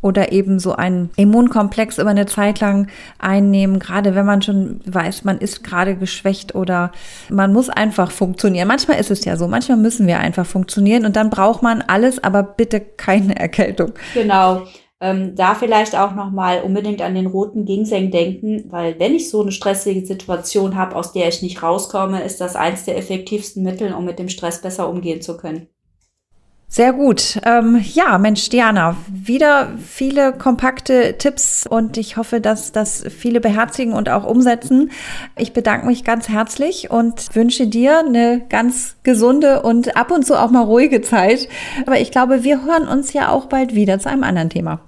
oder 0.00 0.32
eben 0.32 0.58
so 0.58 0.74
einen 0.74 1.10
Immunkomplex 1.16 1.98
über 1.98 2.08
eine 2.08 2.24
Zeit 2.24 2.60
lang 2.60 2.88
einnehmen, 3.18 3.80
gerade 3.80 4.14
wenn 4.14 4.24
man 4.24 4.40
schon 4.40 4.80
weiß, 4.86 5.24
man 5.24 5.40
ist 5.40 5.62
gerade 5.62 5.94
geschwächt 5.94 6.54
oder 6.54 6.90
man 7.28 7.52
muss 7.52 7.68
einfach 7.68 8.12
funktionieren. 8.12 8.66
Manchmal 8.66 8.98
ist 8.98 9.10
es 9.10 9.26
ja 9.26 9.36
so, 9.36 9.46
manchmal 9.46 9.76
müssen 9.76 10.06
wir 10.06 10.20
einfach 10.20 10.46
funktionieren 10.46 11.04
und 11.04 11.16
dann 11.16 11.28
braucht 11.28 11.62
man 11.62 11.82
alles, 11.82 12.24
aber 12.24 12.42
bitte 12.42 12.80
keine 12.80 13.38
Erkältung. 13.38 13.92
Genau. 14.14 14.62
Ähm, 15.00 15.36
da 15.36 15.54
vielleicht 15.54 15.94
auch 15.96 16.14
nochmal 16.14 16.62
unbedingt 16.62 17.02
an 17.02 17.14
den 17.14 17.26
roten 17.26 17.64
Ginseng 17.64 18.10
denken, 18.10 18.64
weil 18.70 18.98
wenn 18.98 19.14
ich 19.14 19.30
so 19.30 19.42
eine 19.42 19.52
stressige 19.52 20.04
Situation 20.04 20.76
habe, 20.76 20.96
aus 20.96 21.12
der 21.12 21.28
ich 21.28 21.42
nicht 21.42 21.62
rauskomme, 21.62 22.22
ist 22.22 22.40
das 22.40 22.56
eins 22.56 22.84
der 22.84 22.96
effektivsten 22.96 23.62
Mittel, 23.62 23.92
um 23.94 24.04
mit 24.04 24.18
dem 24.18 24.28
Stress 24.28 24.60
besser 24.60 24.88
umgehen 24.88 25.22
zu 25.22 25.36
können. 25.36 25.68
Sehr 26.70 26.92
gut. 26.92 27.40
Ähm, 27.46 27.82
ja, 27.94 28.18
Mensch, 28.18 28.50
Diana, 28.50 28.94
wieder 29.10 29.72
viele 29.82 30.34
kompakte 30.34 31.16
Tipps 31.16 31.66
und 31.66 31.96
ich 31.96 32.18
hoffe, 32.18 32.42
dass 32.42 32.72
das 32.72 33.04
viele 33.08 33.40
beherzigen 33.40 33.94
und 33.94 34.10
auch 34.10 34.24
umsetzen. 34.24 34.90
Ich 35.34 35.54
bedanke 35.54 35.86
mich 35.86 36.04
ganz 36.04 36.28
herzlich 36.28 36.90
und 36.90 37.34
wünsche 37.34 37.66
dir 37.66 38.00
eine 38.00 38.44
ganz 38.50 38.96
gesunde 39.02 39.62
und 39.62 39.96
ab 39.96 40.10
und 40.10 40.26
zu 40.26 40.38
auch 40.38 40.50
mal 40.50 40.62
ruhige 40.62 41.00
Zeit. 41.00 41.48
Aber 41.86 41.98
ich 42.00 42.10
glaube, 42.10 42.44
wir 42.44 42.62
hören 42.62 42.86
uns 42.86 43.14
ja 43.14 43.30
auch 43.30 43.46
bald 43.46 43.74
wieder 43.74 43.98
zu 43.98 44.10
einem 44.10 44.22
anderen 44.22 44.50
Thema. 44.50 44.80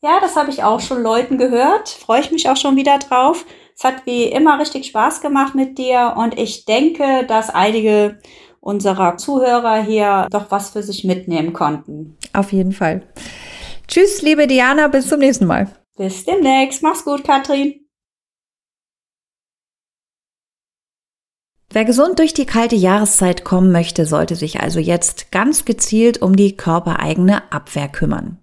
Ja, 0.00 0.20
das 0.20 0.36
habe 0.36 0.50
ich 0.50 0.62
auch 0.62 0.78
schon 0.80 1.02
Leuten 1.02 1.36
gehört. 1.36 1.88
Freue 1.88 2.20
ich 2.20 2.30
mich 2.30 2.48
auch 2.48 2.56
schon 2.56 2.76
wieder 2.76 2.96
drauf. 2.98 3.44
Es 3.74 3.82
hat 3.82 4.06
wie 4.06 4.24
immer 4.24 4.60
richtig 4.60 4.86
Spaß 4.86 5.20
gemacht 5.20 5.56
mit 5.56 5.78
dir 5.78 6.14
und 6.16 6.38
ich 6.38 6.64
denke, 6.64 7.24
dass 7.26 7.50
einige 7.50 8.18
unserer 8.60 9.16
Zuhörer 9.16 9.82
hier 9.82 10.26
doch 10.30 10.50
was 10.50 10.70
für 10.70 10.82
sich 10.82 11.04
mitnehmen 11.04 11.52
konnten. 11.52 12.16
Auf 12.32 12.52
jeden 12.52 12.72
Fall. 12.72 13.02
Tschüss, 13.86 14.22
liebe 14.22 14.46
Diana, 14.46 14.88
bis 14.88 15.08
zum 15.08 15.20
nächsten 15.20 15.46
Mal. 15.46 15.68
Bis 15.96 16.24
demnächst. 16.24 16.82
Mach's 16.82 17.04
gut, 17.04 17.24
Katrin. 17.24 17.88
Wer 21.70 21.84
gesund 21.84 22.18
durch 22.18 22.32
die 22.32 22.46
kalte 22.46 22.76
Jahreszeit 22.76 23.44
kommen 23.44 23.72
möchte, 23.72 24.06
sollte 24.06 24.36
sich 24.36 24.60
also 24.60 24.80
jetzt 24.80 25.30
ganz 25.30 25.66
gezielt 25.66 26.22
um 26.22 26.34
die 26.34 26.56
körpereigene 26.56 27.52
Abwehr 27.52 27.88
kümmern. 27.88 28.37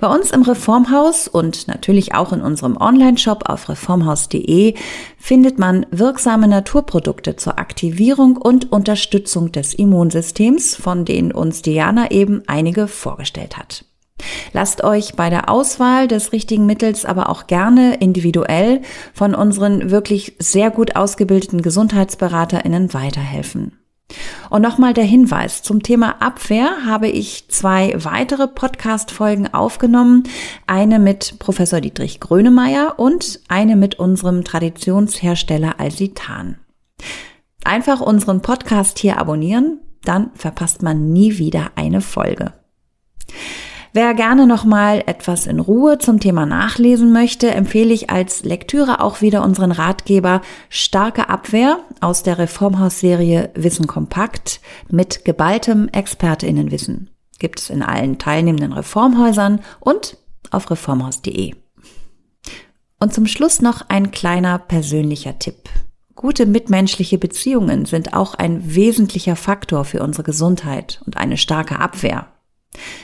Bei 0.00 0.08
uns 0.08 0.30
im 0.30 0.42
Reformhaus 0.42 1.28
und 1.28 1.68
natürlich 1.68 2.14
auch 2.14 2.32
in 2.32 2.40
unserem 2.40 2.76
Online-Shop 2.76 3.48
auf 3.48 3.68
reformhaus.de 3.68 4.74
findet 5.18 5.58
man 5.58 5.86
wirksame 5.90 6.48
Naturprodukte 6.48 7.36
zur 7.36 7.58
Aktivierung 7.58 8.36
und 8.36 8.72
Unterstützung 8.72 9.52
des 9.52 9.74
Immunsystems, 9.74 10.76
von 10.76 11.04
denen 11.04 11.32
uns 11.32 11.62
Diana 11.62 12.10
eben 12.10 12.42
einige 12.46 12.88
vorgestellt 12.88 13.56
hat. 13.56 13.84
Lasst 14.52 14.82
euch 14.82 15.14
bei 15.14 15.30
der 15.30 15.50
Auswahl 15.50 16.08
des 16.08 16.32
richtigen 16.32 16.66
Mittels 16.66 17.04
aber 17.04 17.28
auch 17.28 17.46
gerne 17.46 17.96
individuell 17.96 18.80
von 19.12 19.34
unseren 19.34 19.90
wirklich 19.90 20.36
sehr 20.38 20.70
gut 20.70 20.96
ausgebildeten 20.96 21.60
Gesundheitsberaterinnen 21.60 22.94
weiterhelfen. 22.94 23.78
Und 24.50 24.62
nochmal 24.62 24.94
der 24.94 25.04
Hinweis, 25.04 25.62
zum 25.62 25.82
Thema 25.82 26.22
Abwehr 26.22 26.84
habe 26.84 27.08
ich 27.08 27.48
zwei 27.48 27.92
weitere 27.96 28.46
Podcast-Folgen 28.46 29.52
aufgenommen. 29.52 30.24
Eine 30.66 30.98
mit 30.98 31.38
Professor 31.38 31.80
Dietrich 31.80 32.20
Grönemeyer 32.20 32.98
und 32.98 33.40
eine 33.48 33.76
mit 33.76 33.98
unserem 33.98 34.44
Traditionshersteller 34.44 35.80
Alsitan. 35.80 36.58
Einfach 37.64 38.00
unseren 38.00 38.42
Podcast 38.42 38.98
hier 39.00 39.18
abonnieren, 39.18 39.80
dann 40.04 40.30
verpasst 40.34 40.82
man 40.82 41.12
nie 41.12 41.38
wieder 41.38 41.72
eine 41.74 42.00
Folge. 42.00 42.52
Wer 43.96 44.12
gerne 44.12 44.46
noch 44.46 44.66
mal 44.66 45.02
etwas 45.06 45.46
in 45.46 45.58
Ruhe 45.58 45.96
zum 45.96 46.20
Thema 46.20 46.44
nachlesen 46.44 47.14
möchte, 47.14 47.50
empfehle 47.50 47.94
ich 47.94 48.10
als 48.10 48.44
Lektüre 48.44 49.00
auch 49.00 49.22
wieder 49.22 49.42
unseren 49.42 49.72
Ratgeber 49.72 50.42
Starke 50.68 51.30
Abwehr 51.30 51.78
aus 52.02 52.22
der 52.22 52.36
Reformhaus-Serie 52.36 53.52
Wissen 53.54 53.86
kompakt 53.86 54.60
mit 54.90 55.24
geballtem 55.24 55.88
Expertinnenwissen. 55.88 57.08
Gibt 57.38 57.58
es 57.58 57.70
in 57.70 57.82
allen 57.82 58.18
teilnehmenden 58.18 58.74
Reformhäusern 58.74 59.60
und 59.80 60.18
auf 60.50 60.70
reformhaus.de. 60.70 61.54
Und 63.00 63.14
zum 63.14 63.26
Schluss 63.26 63.62
noch 63.62 63.88
ein 63.88 64.10
kleiner 64.10 64.58
persönlicher 64.58 65.38
Tipp. 65.38 65.70
Gute 66.14 66.44
mitmenschliche 66.44 67.16
Beziehungen 67.16 67.86
sind 67.86 68.12
auch 68.12 68.34
ein 68.34 68.74
wesentlicher 68.74 69.36
Faktor 69.36 69.86
für 69.86 70.02
unsere 70.02 70.24
Gesundheit 70.24 71.00
und 71.06 71.16
eine 71.16 71.38
starke 71.38 71.78
Abwehr 71.78 72.26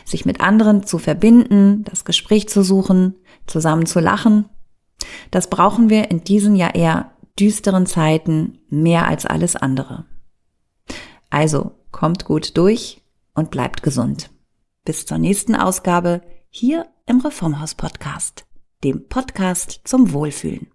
sich 0.04 0.24
mit 0.24 0.40
anderen 0.40 0.84
zu 0.84 0.98
verbinden, 0.98 1.84
das 1.84 2.04
Gespräch 2.04 2.48
zu 2.48 2.62
suchen, 2.62 3.14
zusammen 3.46 3.86
zu 3.86 4.00
lachen. 4.00 4.48
Das 5.30 5.48
brauchen 5.48 5.90
wir 5.90 6.10
in 6.10 6.24
diesen 6.24 6.54
ja 6.56 6.70
eher 6.70 7.12
düsteren 7.38 7.86
Zeiten 7.86 8.58
mehr 8.68 9.06
als 9.08 9.26
alles 9.26 9.56
andere. 9.56 10.04
Also 11.30 11.72
kommt 11.90 12.24
gut 12.24 12.56
durch 12.56 13.02
und 13.34 13.50
bleibt 13.50 13.82
gesund. 13.82 14.30
Bis 14.84 15.06
zur 15.06 15.18
nächsten 15.18 15.54
Ausgabe 15.54 16.22
hier 16.50 16.86
im 17.06 17.20
Reformhaus 17.20 17.74
Podcast, 17.74 18.44
dem 18.84 19.08
Podcast 19.08 19.80
zum 19.84 20.12
Wohlfühlen. 20.12 20.71